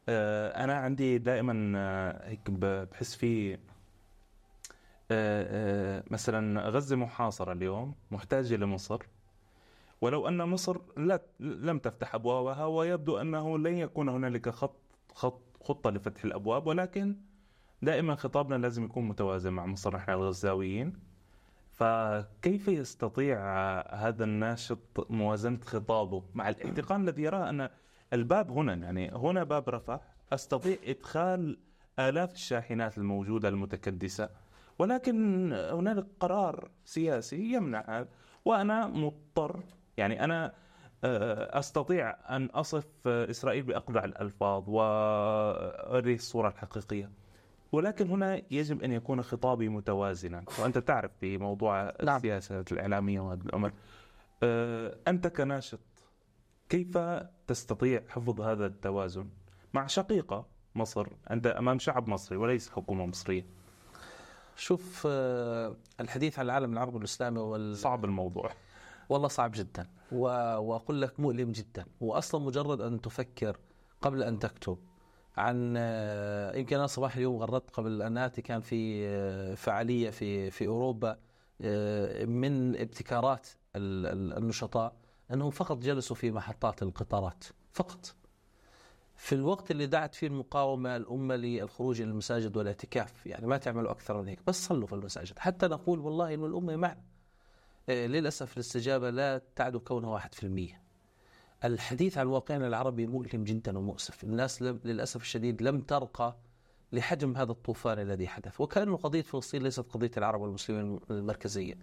[0.10, 3.60] آه، أنا عندي دائما آه، هيك بحس في آه، آه،
[6.12, 9.02] مثلا غزة محاصرة اليوم محتاجة لمصر.
[10.02, 14.76] ولو أن مصر لا لم تفتح أبوابها ويبدو أنه لن يكون هنالك خط
[15.14, 17.16] خط خطة لفتح الأبواب ولكن
[17.82, 20.94] دائما خطابنا لازم يكون متوازن مع مصر نحن الغزاويين.
[21.72, 23.40] فكيف يستطيع
[23.96, 27.70] هذا الناشط موازنة خطابه؟ مع الاحتقان الذي يراه أن
[28.14, 30.00] الباب هنا يعني هنا باب رفح
[30.34, 31.58] أستطيع إدخال
[32.00, 34.30] آلاف الشاحنات الموجودة المتكدسة.
[34.80, 38.08] ولكن هنالك قرار سياسي يمنع هذا
[38.46, 39.64] وأنا مضطر
[39.98, 40.54] يعني أنا
[41.04, 47.12] آه، أستطيع أن أصف آه، إسرائيل بأقبح الألفاظ وأري الصورة الحقيقية
[47.72, 50.44] ولكن هنا يجب أن يكون خطابي متوازنا.
[50.60, 52.16] وأنت تعرف في موضوع نعم.
[52.16, 53.74] السياسة الإعلامية وهذا الأمر.
[54.44, 55.80] آه، أنت كناشط
[56.70, 56.98] كيف
[57.48, 59.30] تستطيع حفظ هذا التوازن؟
[59.74, 63.46] مع شقيقة مصر أنت أمام شعب مصري وليس حكومة مصرية.
[64.58, 67.78] شوف آه، الحديث عن العالم العربي والإسلامي وال...
[67.78, 68.52] صعب الموضوع.
[69.10, 69.88] والله صعب جدا.
[70.12, 70.20] و...
[70.58, 71.86] وأقول لك مؤلم جدا.
[72.02, 73.58] وأصلا مجرد أن تفكر
[74.02, 74.78] قبل أن تكتب
[75.38, 80.52] عن آه، يمكن أنا صباح اليوم غردت قبل أن آتي كان في آه، فعالية في
[80.52, 81.18] في أوروبا
[81.62, 84.94] آه، من ابتكارات ال- ال- النشطاء
[85.34, 87.44] أنهم فقط جلسوا في محطات القطارات
[87.74, 88.16] فقط.
[89.18, 94.22] في الوقت اللي دعت فيه المقاومة الأمة للخروج إلى المساجد والاعتكاف يعني ما تعملوا أكثر
[94.22, 95.40] من هيك بس صلوا في المساجد.
[95.40, 97.02] حتى نقول والله إنه الأمة معنا
[97.90, 100.82] آه، للأسف الاستجابة لا تعد كونها واحد في المية.
[101.64, 104.24] الحديث عن واقعنا العربي مؤلم جدا ومؤسف.
[104.24, 106.36] الناس للأسف الشديد لم ترقى
[106.92, 108.62] لحجم هذا الطوفان الذي حدث.
[108.62, 111.78] وكأنه قضية فلسطين ليست قضية العرب والمسلمين المركزية.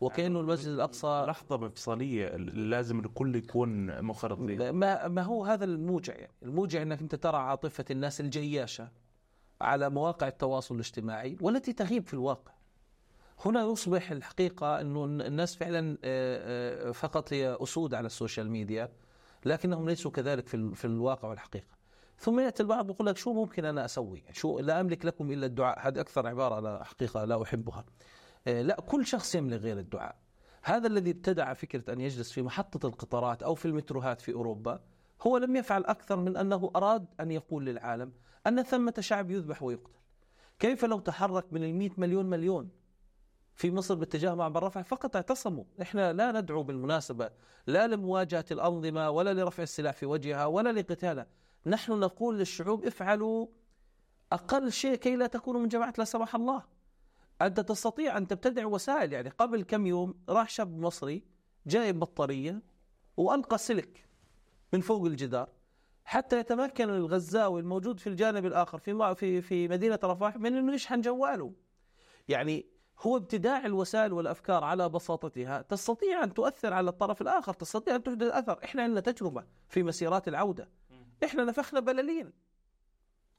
[0.00, 4.72] وكأنه المسجد الأقصى لحظة مفصلية لازم الكل يكون منخرط فيها.
[4.72, 8.88] ما ما هو هذا الموجع؟ يعني الموجع إنك أنت ترى عاطفه الناس الجياشة
[9.60, 12.52] على مواقع التواصل الاجتماعي والتي تغيب في الواقع.
[13.44, 18.92] هنا يصبح الحقيقة إنه الناس فعلا آه، آه، فقط هي أسود على السوشيال ميديا
[19.44, 21.79] لكنهم ليسوا كذلك في ال- في الواقع والحقيقة.
[22.20, 25.88] ثم يأتي البعض يقول لك شو ممكن أنا أسوي؟ شو لا أملك لكم إلا الدعاء.
[25.88, 27.84] هذه أكثر عبارة أنا حقيقة لا أحبها.
[28.46, 30.16] آه، لا كل شخص يملك غير الدعاء.
[30.62, 34.80] هذا الذي ابتدع فكرة أن يجلس في محطة القطارات أو في المتروهات في أوروبا
[35.22, 38.12] هو لم يفعل أكثر من أنه أراد أن يقول للعالم
[38.46, 40.00] أن ثمة شعب يذبح ويقتل.
[40.58, 42.68] كيف لو تحرك من المئة مليون مليون
[43.54, 45.64] في مصر باتجاه معبر رفح فقط اعتصموا.
[45.82, 47.30] إحنا لا ندعو بالمناسبة
[47.66, 51.26] لا لمواجهة الأنظمة ولا لرفع السلاح في وجهها ولا لقتالها.
[51.66, 53.46] نحن نقول للشعوب افعلوا
[54.32, 56.62] أقل شيء كي لا تكونوا من جماعة لا سمح الله.
[57.42, 61.24] أنت تستطيع أن تبتدع وسائل يعني قبل كم يوم راح شاب مصري
[61.66, 62.62] جايب بطارية
[63.16, 64.08] وألقى سلك
[64.72, 65.48] من فوق الجدار.
[66.04, 71.00] حتى يتمكن الغزاوي الموجود في الجانب الآخر في في في مدينة رفح من أنه يشحن
[71.00, 71.52] جواله.
[72.28, 72.66] يعني
[73.00, 75.62] هو ابتداع الوسائل والأفكار على بساطتها.
[75.62, 78.64] تستطيع أن تؤثر على الطرف الآخر تستطيع أن تحدث أثر.
[78.64, 80.68] إحنا عندنا تجربة في مسيرات العودة.
[81.24, 82.32] إحنا نفخنا بلالين.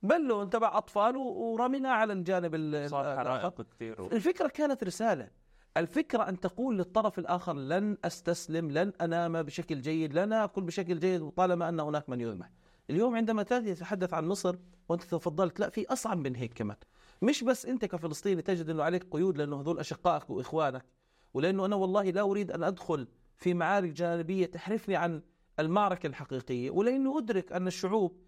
[0.03, 4.07] بلون تبع أطفال و- ورمينا على الجانب ال- صار حرائق كثير.
[4.13, 5.29] الفكرة كانت رسالة.
[5.77, 11.29] الفكرة أن تقول للطرف الآخر لن أستسلم لن أنام بشكل جيد لن أكل بشكل جيد
[11.29, 12.49] طالما أن هناك من يذبح
[12.89, 14.55] اليوم عندما تأتي تتحدث عن مصر
[14.89, 16.77] وأنت تفضلت لا في أصعب من هيك كمان.
[17.21, 20.85] مش بس أنت كفلسطيني تجد أنه عليك قيود لأنه هذول أشقائك وإخوانك
[21.33, 25.21] ولأنه أنا والله لا أريد أن أدخل في معارك جانبية تحرفني عن
[25.61, 28.21] المعركة الحقيقية ولأنه أدرك أن الشعوب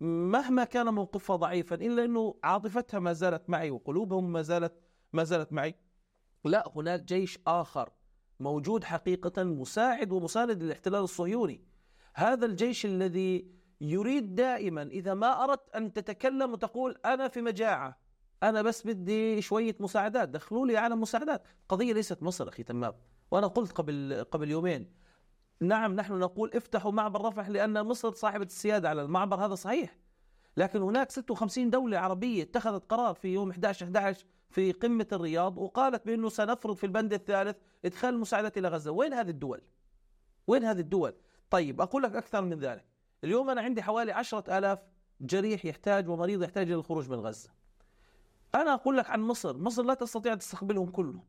[0.00, 4.72] مهما كان موقفها ضعيفا إلا أنه عاطفتها ما زالت معي وقلوبهم ما زالت
[5.12, 5.74] ما زالت معي.
[6.44, 7.90] لا هناك جيش آخر
[8.40, 11.62] موجود حقيقة مساعد ومساند للاحتلال الصهيوني.
[12.14, 17.98] هذا الجيش الذي يريد دائما إذا ما أردت أن تتكلم وتقول أنا في مجاعة
[18.42, 21.42] أنا بس بدي شوية مساعدات دخلوا لي على مساعدات.
[21.68, 22.92] قضية ليست مصر أخي تمام.
[23.30, 24.97] وأنا قلت قبل قبل يومين
[25.60, 29.96] نعم نحن نقول افتحوا معبر رفح لأن مصر صاحبة السيادة على المعبر هذا صحيح.
[30.56, 36.06] لكن هناك 56 دولة عربية اتخذت قرار في يوم 11 11 في قمة الرياض وقالت
[36.06, 38.90] بأنه سنفرض في البند الثالث إدخال المساعدات إلى غزة.
[38.90, 39.62] وين هذه الدول؟
[40.46, 41.14] وين هذه الدول؟
[41.50, 42.84] طيب أقول لك أكثر من ذلك.
[43.24, 44.78] اليوم أنا عندي حوالي عشرة آلاف
[45.20, 47.50] جريح يحتاج ومريض يحتاج إلى الخروج من غزة.
[48.54, 49.56] أنا أقول لك عن مصر.
[49.56, 51.22] مصر لا تستطيع تستقبلهم كلهم.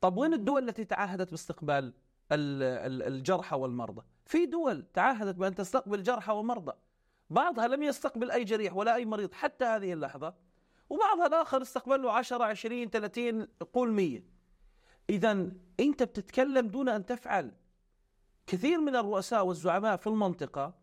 [0.00, 1.94] طب وين الدول التي تعهدت باستقبال ال- ال-
[2.32, 4.02] الجرحى والمرضى.
[4.26, 6.72] في دول تعهدت بأن تستقبل جرحى ومرضى.
[7.30, 10.34] بعضها لم يستقبل أي جريح ولا أي مريض حتى هذه اللحظة.
[10.88, 14.22] وبعضها الآخر استقبل له 10 20 30 قول 100
[15.10, 17.52] إذا أنت بتتكلم دون أن تفعل.
[18.46, 20.74] كثير من الرؤساء والزعماء في المنطقة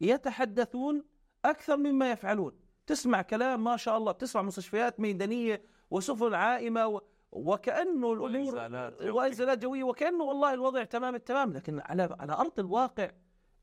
[0.00, 1.04] يتحدثون
[1.44, 2.52] أكثر مما يفعلون.
[2.86, 7.00] تسمع كلام ما شاء الله بتسمع مستشفيات ميدانية وسفن عائمة
[7.32, 7.52] و...
[7.52, 9.10] وكأنه الأمور وإنزالات جوية.
[9.10, 13.10] وإنزالات جوية وكأنه والله الوضع تمام التمام لكن على على أرض الواقع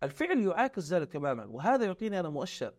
[0.04, 1.46] الفعل يعاكس ذلك تماما.
[1.46, 2.74] وهذا يعطيني أنا مؤشر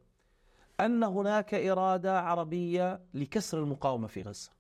[0.81, 4.51] أن هناك إرادة عربية لكسر المقاومة في غزة.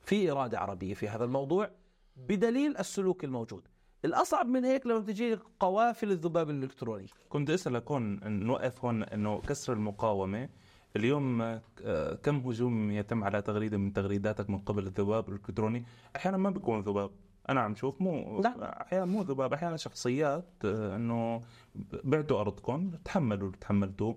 [0.00, 1.70] في إرادة عربية في هذا الموضوع
[2.16, 3.68] بدليل السلوك الموجود.
[4.04, 7.06] الأصعب من هيك لما تجي قوافل الذباب الإلكتروني.
[7.28, 10.48] كنت أسألك هون نوقف هون إنه كسر المقاومة
[10.96, 11.42] اليوم
[11.84, 15.84] آه، كم هجوم يتم على تغريدة من تغريداتك من قبل الذباب الإلكتروني؟
[16.16, 17.10] أحيانا ما بيكون ذباب.
[17.48, 18.60] أنا عم شوف مو نعم.
[18.62, 21.40] أحيانا مو ذباب أحيانا شخصيات آه، إنه
[22.04, 24.16] بعتوا أرضكم تحملوا اللي تحملتوه.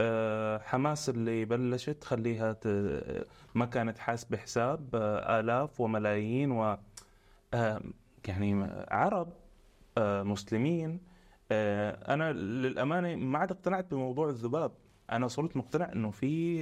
[0.00, 4.88] آه، حماس اللي بلشت خليها ت- ما كانت حاسبة حساب
[5.28, 6.78] آلاف وملايين و
[8.28, 9.32] يعني عرب
[9.98, 11.00] مسلمين.
[11.52, 14.72] أنا للأمانة ما عاد اقتنعت بموضوع الذباب.
[15.12, 16.58] أنا صرت مقتنع إنه في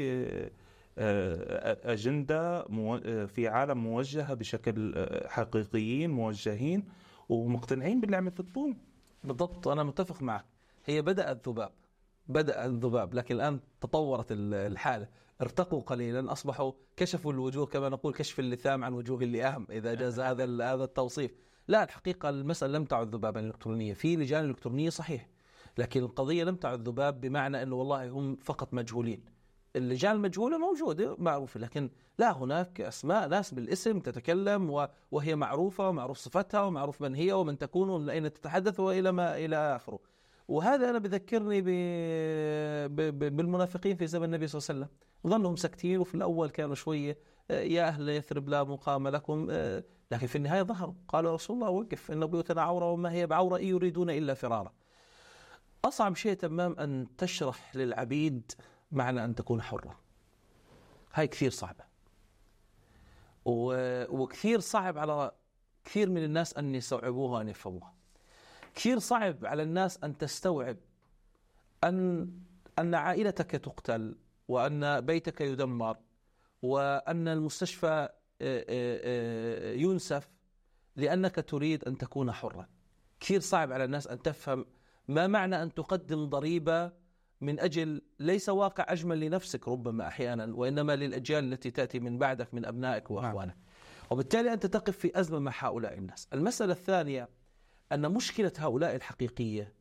[0.98, 6.84] آه، أجندة آه، في عالم موجهة بشكل آه، حقيقيين موجهين
[7.28, 8.74] ومقتنعين باللي عم يخططوه
[9.24, 10.44] بالضبط أنا متفق معك.
[10.84, 11.70] هي بدأ الذباب
[12.28, 15.08] بدأ الذباب لكن الآن تطورت ال- الحالة.
[15.42, 20.44] ارتقوا قليلا أصبحوا كشفوا الوجوه كما نقول كشف اللثام عن وجوه اللئام إذا جاز هذا
[20.44, 21.30] هذا التوصيف.
[21.68, 25.28] لا الحقيقة المسألة لم تعد ذبابا إلكترونية في لجان إلكترونية صحيح.
[25.78, 29.36] لكن القضية لم تعد ذباب بمعنى أنه والله هم فقط مجهولين.
[29.76, 36.62] اللجان المجهولة موجودة معروفة لكن لا هناك أسماء ناس بالاسم تتكلم وهي معروفة ومعروف صفتها
[36.62, 39.98] ومعروف من هي ومن تكون ومن أين تتحدث وإلى ما إلى آخره.
[40.48, 41.60] وهذا أنا بذكرني.
[43.28, 44.96] بالمنافقين في زمن النبي صلى الله عليه وسلم.
[45.26, 47.18] ظلهم ساكتين وفي الأول كانوا شوية
[47.50, 50.94] آه، يا أهل يثرب لا مقام لكم آه، لكن في النهاية ظهروا.
[51.08, 54.72] قالوا رسول الله وقف إن بيوتنا عورة وما هي بعورة إن يريدون إلا فرارا.
[55.84, 58.52] أصعب شيء تمام أن تشرح للعبيد
[58.92, 59.98] معنى أن تكون حرة.
[61.14, 61.84] هاي كثير صعبة.
[64.08, 65.32] وكثير صعب على
[65.84, 67.94] كثير من الناس أن يستوعبوها وأن يفهموها.
[68.74, 70.76] كثير صعب على الناس أن تستوعب
[71.84, 72.30] أن
[72.78, 74.16] أن عائلتك تقتل
[74.48, 75.96] وأن بيتك يدمر
[76.62, 78.08] وأن المستشفى آه،
[78.40, 80.28] آه، آه، ينسف
[80.96, 82.68] لأنك تريد أن تكون حرا.
[83.20, 84.66] كثير صعب على الناس أن تفهم
[85.08, 86.92] ما معنى أن تقدم ضريبة
[87.40, 92.64] من أجل ليس واقع أجمل لنفسك ربما أحيانا وإنما للأجيال التي تأتي من بعدك من
[92.64, 93.56] أبنائك وأخوانك.
[94.10, 96.28] وبالتالي أنت تقف في أزمة مع هؤلاء الناس.
[96.32, 97.28] المسألة الثانية
[97.92, 99.72] أن مشكلة هؤلاء الحقيقية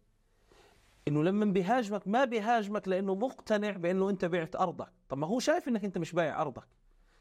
[1.07, 5.67] إنه لما بيهاجمك ما بيهاجمك لأنه مقتنع بأنه أنت بعت أرضك، طب ما هو شايف
[5.67, 6.67] إنك أنت مش بايع أرضك.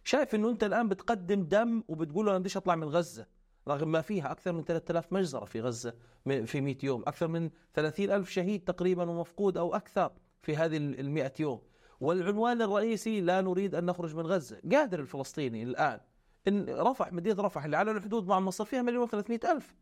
[0.05, 3.27] شايف إنه أنت الآن بتقدم دم وبتقول له أنا بديش أطلع من غزة،
[3.69, 5.95] رغم ما فيها أكثر من 3000 مجزرة في غزة
[6.27, 10.77] م- في 100 يوم، أكثر من 30 ألف شهيد تقريبا ومفقود أو أكثر في هذه
[10.77, 11.61] ال 100 يوم.
[12.01, 16.01] والعنوان الرئيسي لا نريد أن نخرج من غزة، قادر الفلسطيني الآن
[16.49, 19.75] إن رفح مدينة رفح اللي على الحدود مع مصر فيها مليون و300 ألف.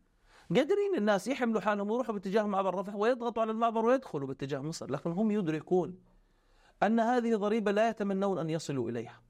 [0.49, 5.11] قادرين الناس يحملوا حالهم ويروحوا باتجاه معبر رفح ويضغطوا على المعبر ويدخلوا باتجاه مصر لكن
[5.11, 5.95] هم يدركون
[6.83, 9.21] أن هذه ضريبة لا يتمنون أن يصلوا إليها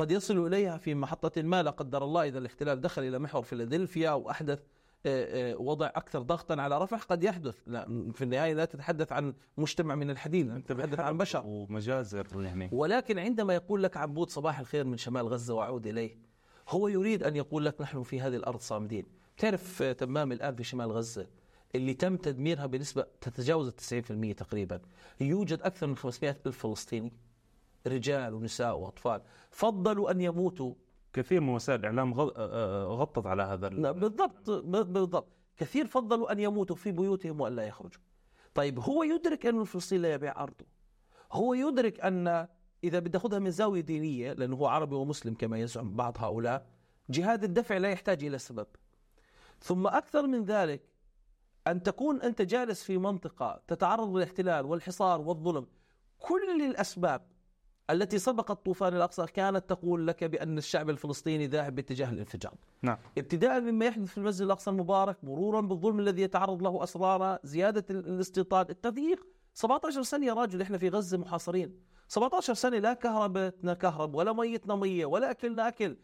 [0.00, 4.10] قد يصلوا إليها في محطة ما لا قدر الله إذا الاحتلال دخل إلى محور فيلادلفيا
[4.10, 4.58] وأحدث
[5.06, 7.58] آه، آه، وضع أكثر ضغطا على رفح قد يحدث.
[7.66, 11.42] لا في النهاية لا تتحدث عن مجتمع من الحديد أنت تتحدث عن بشر.
[11.46, 16.16] ومجازر يعني ولكن عندما يقول لك عبود صباح الخير من شمال غزة وأعود إليه
[16.68, 19.06] هو يريد أن يقول لك نحن في هذه الأرض صامدين.
[19.36, 21.26] تعرف آه، تمام الآن في شمال غزة
[21.74, 24.80] اللي تم تدميرها بنسبة تتجاوز التسعين تقريبا
[25.20, 27.12] يوجد أكثر من 500 ألف فلسطيني.
[27.86, 29.22] رجال ونساء وأطفال.
[29.50, 30.74] فضلوا أن يموتوا.
[31.12, 35.26] كثير من وسائل الإعلام غ- آه، غطت على هذا ال- لا، بالضبط بالضبط.
[35.56, 38.02] كثير فضلوا أن يموتوا في بيوتهم وأن لا يخرجوا.
[38.54, 40.64] طيب هو يدرك أن الفلسطيني لا يبيع أرضه.
[41.32, 42.48] هو يدرك أن
[42.84, 46.66] إذا بدي أخذها من زاوية دينية لأنه هو عربي ومسلم كما يزعم بعض هؤلاء
[47.10, 48.66] جهاد الدفع لا يحتاج إلى سبب.
[49.60, 50.82] ثم أكثر من ذلك
[51.66, 55.66] أن تكون أنت جالس في منطقة تتعرض للاحتلال والحصار والظلم
[56.18, 57.22] كل الأسباب
[57.92, 62.54] التي سبقت طوفان الأقصى كانت تقول لك بأن الشعب الفلسطيني ذاهب باتجاه الانفجار.
[62.82, 62.98] نعم.
[63.18, 68.06] ابتداء مما يحدث في المسجد الأقصى المبارك مرورا بالظلم الذي يتعرض له اسرارا زيادة ال-
[68.08, 68.66] الاستيطان.
[68.70, 71.74] التضييق 17 سنة يا راجل إحنا في غزة محاصرين.
[72.08, 75.96] 17 سنة لا كهربتنا كهرب ولا ميتنا مية ولا اكلنا اكل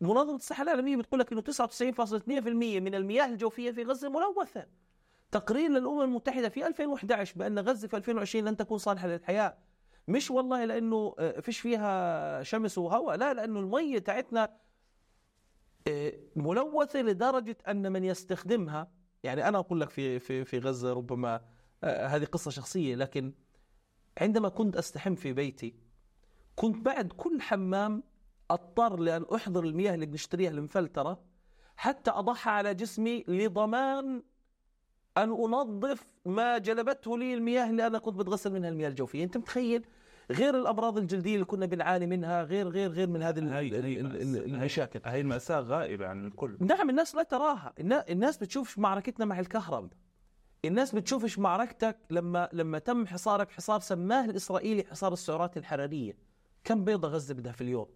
[0.00, 4.66] منظمة الصحة العالمية بتقول لك إنه 99.2% من المياه الجوفية في غزة ملوثة.
[5.32, 9.56] تقرير للأمم المتحدة في 2011 بأن غزة في 2020 لن تكون صالحة للحياة.
[10.08, 14.56] مش والله لأنه آه، فيش فيها شمس وهواء لا لأنه الميه تاعتنا
[15.88, 18.90] آه، ملوثة لدرجة أن من يستخدمها
[19.22, 21.40] يعني أنا أقول لك في في في غزة ربما
[21.84, 23.34] آه، هذه قصة شخصية لكن
[24.20, 25.74] عندما كنت أستحم في بيتي
[26.56, 28.02] كنت بعد كل حمام
[28.50, 31.24] أضطر لأن أحضر المياه اللي بنشتريها المفلترة
[31.76, 34.22] حتى اضعها على جسمي لضمان
[35.18, 39.24] أن أنظف ما جلبته لي المياه اللي أنا كنت بتغسل منها المياه الجوفية.
[39.24, 39.84] أنت متخيل؟
[40.30, 45.00] غير الأمراض الجلدية اللي كنا بنعاني منها غير غير غير من هذه المشاكل.
[45.04, 46.56] هاي المأساة غائبة عن الكل.
[46.60, 47.72] نعم الناس لا تراها.
[47.80, 49.92] النا- الناس بتشوفش معركتنا مع الكهرب
[50.64, 56.16] الناس بتشوفش معركتك لما لما تم حصارك حصار سماه الإسرائيلي حصار السعرات الحرارية.
[56.64, 57.86] كم بيضة غزة بدها في اليوم؟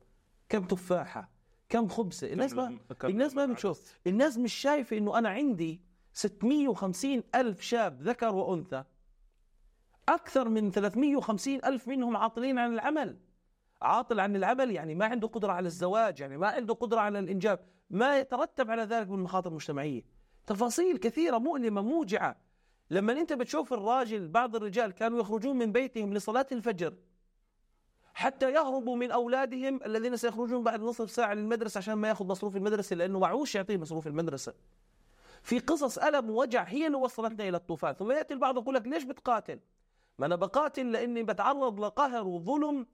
[0.49, 1.31] كم تفاحة؟
[1.69, 3.99] كم خبزة؟ الناس ما الناس ما بتشوف.
[4.07, 5.81] الناس مش شايفة إنه أنا عندي
[6.13, 8.85] 650 ألف شاب ذكر وأنثى.
[10.09, 13.19] أكثر من 350 ألف منهم عاطلين عن العمل.
[13.83, 17.61] عاطل عن العمل يعني ما عنده قدرة على الزواج يعني ما عنده قدرة على الإنجاب
[17.91, 20.03] ما يترتب على ذلك من مخاطر مجتمعية.
[20.47, 22.37] تفاصيل كثيرة مؤلمة موجعة.
[22.91, 26.95] لما أنت بتشوف الراجل بعض الرجال كانوا يخرجون من بيتهم لصلاة الفجر
[28.15, 32.97] حتى يهربوا من أولادهم الذين سيخرجون بعد نصف ساعة للمدرسة عشان ما ياخذ مصروف المدرسة
[32.97, 34.55] لأنه معوش يعطيه مصروف المدرسة.
[35.43, 37.95] في قصص ألم ووجع هي اللي وصلتنا إلى الطوفان.
[37.95, 39.61] ثم يأتي البعض يقول لك ليش بتقاتل؟
[40.19, 42.87] ما أنا بقاتل لأني بتعرض لقهر وظلم.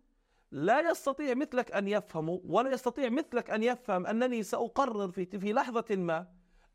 [0.50, 5.84] لا يستطيع مثلك أن يفهمه ولا يستطيع مثلك أن يفهم أنني سأقرر في في لحظة
[5.90, 6.26] ما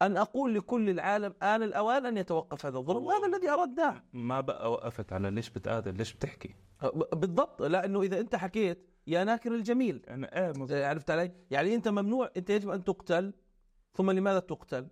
[0.01, 3.05] أن أقول لكل العالم آن الأوان أن يتوقف هذا الظلم.
[3.05, 4.03] وهذا الذي أردناه.
[4.13, 6.55] ما بقى وقفت على ليش بتقاتل؟ ليش بتحكي؟
[7.13, 7.61] بالضبط.
[7.61, 10.05] لأنه إذا أنت حكيت يا ناكر الجميل.
[10.09, 10.72] أنا مظبوط.
[10.72, 13.34] عرفت علي؟ يعني أنت ممنوع أنت يجب أن تقتل.
[13.93, 14.88] ثم لماذا تقتل؟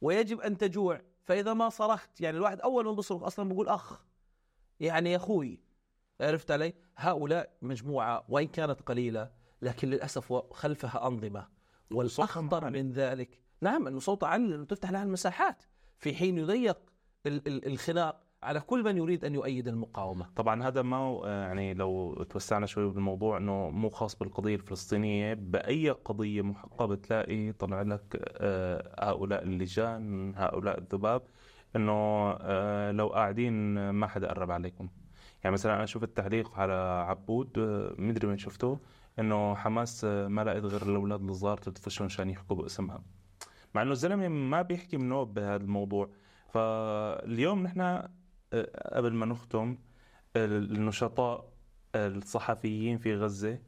[0.00, 4.04] ويجب أن تجوع فإذا ما صرخت يعني الواحد أول ما بيصرخ أصلا بيقول أخ
[4.80, 5.60] يعني يا أخوي
[6.20, 9.30] عرفت علي؟ هؤلاء مجموعة وإن كانت قليلة
[9.62, 11.48] لكن للأسف خلفها أنظمة
[11.90, 12.70] والأخطر.
[12.70, 15.62] من ذلك نعم أنه صوت عالي لأنه تفتح لها المساحات
[15.98, 16.78] في حين يضيق
[17.26, 20.26] ال- ال- الخناق على كل من يريد أن يؤيد المقاومة.
[20.36, 25.90] طبعا هذا ما هو- يعني لو توسعنا شوي بالموضوع إنه مو خاص بالقضية الفلسطينية بأي
[25.90, 31.22] قضية محقه بتلاقي طلع لك آه، هؤلاء اللجان هؤلاء الذباب
[31.76, 31.92] إنه
[32.40, 34.88] آه، لو قاعدين ما حدا قرب عليكم.
[35.44, 38.78] يعني مثلا أنا شفت تعليق على عبود آه، مدري وين شفته
[39.18, 43.02] إنه حماس آه، ما لقيت غير الأولاد الصغار تدفشهم عشان يحكوا باسمها.
[43.74, 46.08] مع إنه الزلمة ما بيحكي من نوب بهذا الموضوع.
[46.48, 48.08] فاليوم نحن آه،
[48.92, 49.78] قبل ما نختم
[50.36, 51.52] النشطاء
[51.94, 53.58] الصحفيين في غزة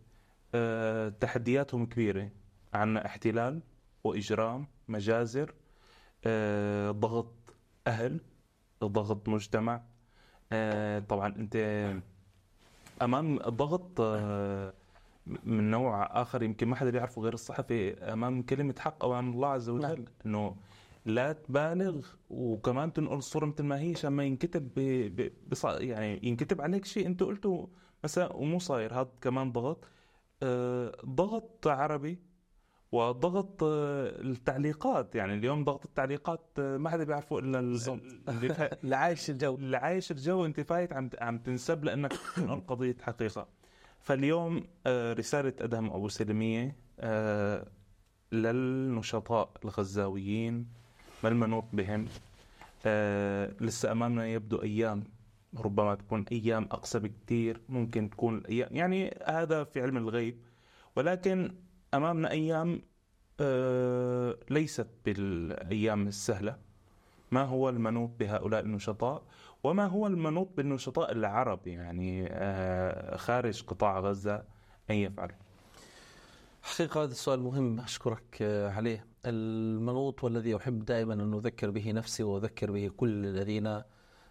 [0.55, 2.31] آه، تحدياتهم كبيرة
[2.75, 3.61] عنا احتلال
[4.05, 5.55] وإجرام مجازر
[6.25, 7.55] آه، ضغط
[7.87, 8.21] أهل
[8.85, 9.83] ضغط مجتمع
[10.53, 11.57] آه، طبعا أنت
[13.03, 14.73] أمام ضغط آه،
[15.27, 19.69] من نوع آخر يمكن ما حدا بيعرفه غير الصحفي أمام كلمة حق أمام الله عز
[19.69, 20.55] وجل نعم.
[21.05, 24.81] لا تبالغ وكمان تنقل الصورة مثل ما هي عشان ما ينكتب ب...
[25.21, 25.33] ب...
[25.49, 25.65] بص...
[25.65, 27.69] يعني ينكتب عليك شيء انت قلته
[28.05, 28.95] مثلا ومو صاير.
[28.95, 29.85] هذا كمان ضغط.
[30.43, 32.19] آه، ضغط عربي
[32.93, 35.15] وضغط آه، التعليقات.
[35.15, 38.03] يعني اليوم ضغط التعليقات آه، ما حدا بيعرفه إلا ال- بالضبط.
[38.29, 38.71] اللي, فا...
[38.83, 39.55] لعايش الجو.
[39.55, 43.49] اللي عايش الجو انت فايت عم عم تنسب لأنك تنقل قضية حقيقة.
[44.01, 47.67] فاليوم آه، رسالة أدهم أبو سلمية آه،
[48.33, 50.80] للنشطاء الغزاويين
[51.25, 52.07] ما المنوط بهم
[52.87, 55.05] آه، لسه أمامنا يبدو أيام
[55.59, 60.39] ربما تكون أيام اقصى بكثير ممكن تكون الأيام يعني هذا في علم الغيب.
[60.97, 61.55] ولكن
[61.95, 62.83] أمامنا أيام
[63.41, 66.57] آه، ليست بالأيام السهلة.
[67.31, 69.23] ما هو المنوط بهؤلاء النشطاء؟
[69.65, 74.45] وما هو المنوط بالنشطاء العرب؟ يعني آه، خارج قطاع غزة
[74.91, 75.37] ان يفعلوا
[76.63, 79.10] حقيقة هذا السؤال مهم أشكرك آه، عليه.
[79.27, 83.83] المنوط والذي أحب دائما أن أذكر به نفسي وأذكر به كل الذين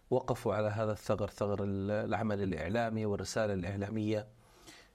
[0.09, 4.27] وقفوا على هذا الثغر ثغر العمل الإعلامي والرسالة الإعلامية.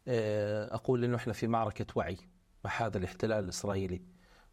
[0.09, 2.17] آه، أقول أنه إحنا في معركة وعي
[2.65, 4.03] مع هذا الاحتلال الإسرائيلي.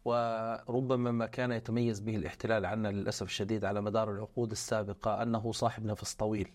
[0.04, 5.84] وربما ما كان يتميز به الاحتلال عنا للأسف الشديد على مدار العقود السابقة أنه صاحب
[5.84, 6.52] نفس طويل.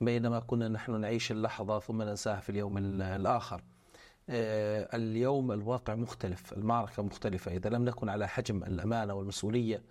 [0.00, 3.62] بينما كنا نحن نعيش اللحظة ثم ننساها في اليوم ال- الآخر.
[4.30, 9.82] اليوم الواقع مختلف المعركة مختلفة إذا لم نكن على حجم الأمانة والمسؤولية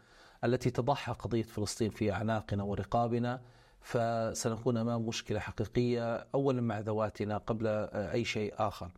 [0.43, 3.41] التي تضعها قضية فلسطين في أعناقنا ورقابنا
[3.81, 8.91] فسنكون أمام مشكلة حقيقية اولا مع ذواتنا قبل أي شيء آخر.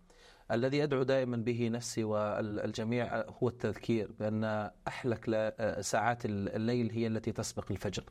[0.51, 7.71] الذي أدعو دائما به نفسي والجميع هو التذكير بأن أحلك ساعات الليل هي التي تسبق
[7.71, 8.03] الفجر.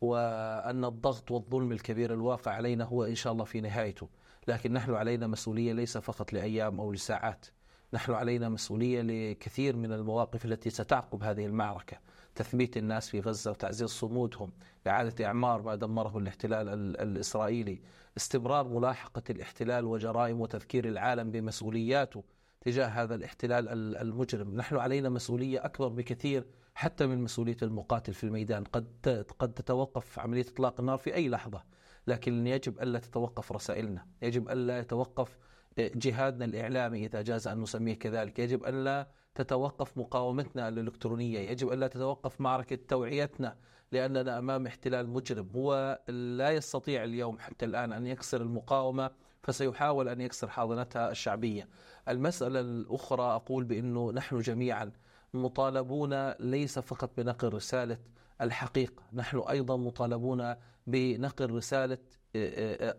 [0.00, 4.08] وأن الضغط والظلم الكبير الواقع علينا هو إن شاء الله في نهايته،
[4.48, 7.46] لكن نحن علينا مسؤولية ليس فقط لأيام أو لساعات.
[7.94, 11.96] نحن علينا مسؤولية لكثير من المواقف التي ستعقب هذه المعركة.
[12.38, 14.52] تثبيت الناس في غزة وتعزيز صمودهم
[14.86, 16.68] إعادة إعمار ما دمره الاحتلال
[17.00, 17.80] الإسرائيلي
[18.16, 22.24] استمرار ملاحقة الاحتلال وجرائم وتذكير العالم بمسؤولياته
[22.60, 28.64] تجاه هذا الاحتلال المجرم نحن علينا مسؤولية أكبر بكثير حتى من مسؤولية المقاتل في الميدان
[28.64, 31.62] قد قد تتوقف عملية إطلاق النار في أي لحظة
[32.08, 35.38] لكن يجب ألا تتوقف رسائلنا يجب ألا يتوقف
[35.78, 42.40] جهادنا الإعلامي إذا جاز أن نسميه كذلك يجب ألا تتوقف مقاومتنا الإلكترونية يجب ألا تتوقف
[42.40, 43.56] معركة توعيتنا
[43.92, 49.10] لأننا أمام احتلال مجرم هو لا يستطيع اليوم حتى الآن أن يكسر المقاومة
[49.42, 51.68] فسيحاول أن يكسر حاضنتها الشعبية.
[52.08, 54.92] المسألة الأخرى أقول بأنه نحن جميعا
[55.34, 57.98] مطالبون ليس فقط بنقل رسالة
[58.40, 60.54] الحقيقة نحن أيضا مطالبون
[60.90, 61.98] بنقل رسالة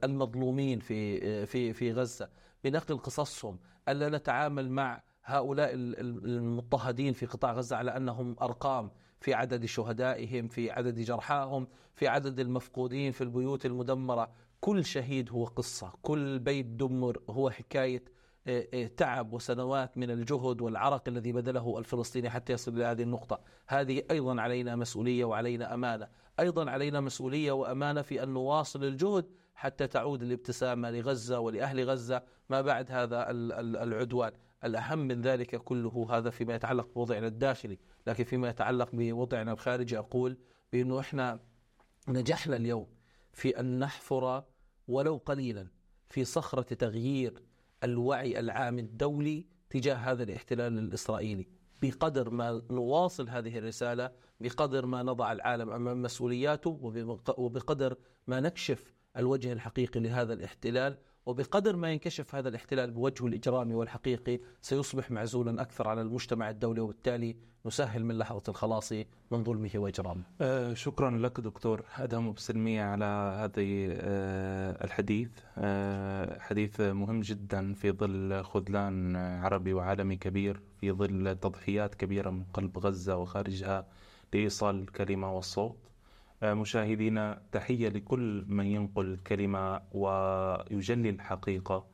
[0.04, 2.30] المظلومين في في في غزة
[2.64, 3.60] بنقل قصصهم
[3.90, 10.72] ألا نتعامل مع هؤلاء المضطهدين في قطاع غزة على أنهم أرقام في عدد شهدائهم في
[10.72, 14.32] عدد جرحاهم في عدد المفقودين في البيوت المدمرة.
[14.62, 18.04] كل شهيد هو قصة كل بيت دمر هو حكاية
[18.48, 23.40] آه، آه، تعب وسنوات من الجهد والعرق الذي بذله الفلسطيني حتى يصل إلى هذه النقطة.
[23.68, 26.08] هذه أيضا علينا مسؤولية وعلينا أمانة.
[26.40, 29.26] أيضا علينا مسؤولية وأمانة في أن نواصل الجهد
[29.56, 33.26] حتى تعود الابتسامة لغزة ولأهل غزة ما بعد هذا
[33.84, 34.32] العدوان.
[34.64, 37.80] الأهم من ذلك كله هذا فيما يتعلق بوضعنا الداخلي.
[38.08, 40.38] لكن فيما يتعلق بوضعنا الخارجي أقول
[40.74, 41.40] بأنه إحنا
[42.08, 42.88] نجحنا اليوم
[43.34, 44.44] في أن نحفر
[44.88, 45.68] ولو قليلا
[46.10, 47.44] في صخرة تغيير
[47.84, 51.48] الوعي العام الدولي تجاه هذا الاحتلال الإسرائيلي.
[51.82, 56.94] بقدر ما نواصل هذه الرسالة بقدر ما نضع العالم أمام مسؤولياته
[57.38, 60.98] وبقدر ما نكشف الوجه الحقيقي لهذا الاحتلال.
[61.30, 67.36] وبقدر ما ينكشف هذا الاحتلال بوجهه الإجرامي والحقيقي سيصبح معزولا أكثر على المجتمع الدولي وبالتالي
[67.66, 68.94] نسهل من لحظة الخلاص
[69.32, 70.24] من ظلمه وإجرامه.
[70.42, 75.30] آه شكرا لك دكتور أدهم بسلمية على هذه آه الحديث.
[75.58, 82.44] آه حديث مهم جدا في ظل خذلان عربي وعالمي كبير في ظل تضحيات كبيرة من
[82.54, 83.88] قلب غزة وخارجها
[84.34, 85.78] لإيصال الكلمة والصوت.
[86.44, 91.86] مشاهدينا تحية لكل من ينقل الكلمة ويجلي الحقيقة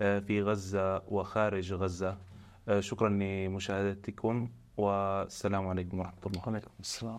[0.00, 2.18] آه، في غزة وخارج غزة.
[2.68, 6.42] آه، شكرا لمشاهدتكم والسلام عليكم ورحمة الله.
[6.46, 7.18] وعليكم السلام.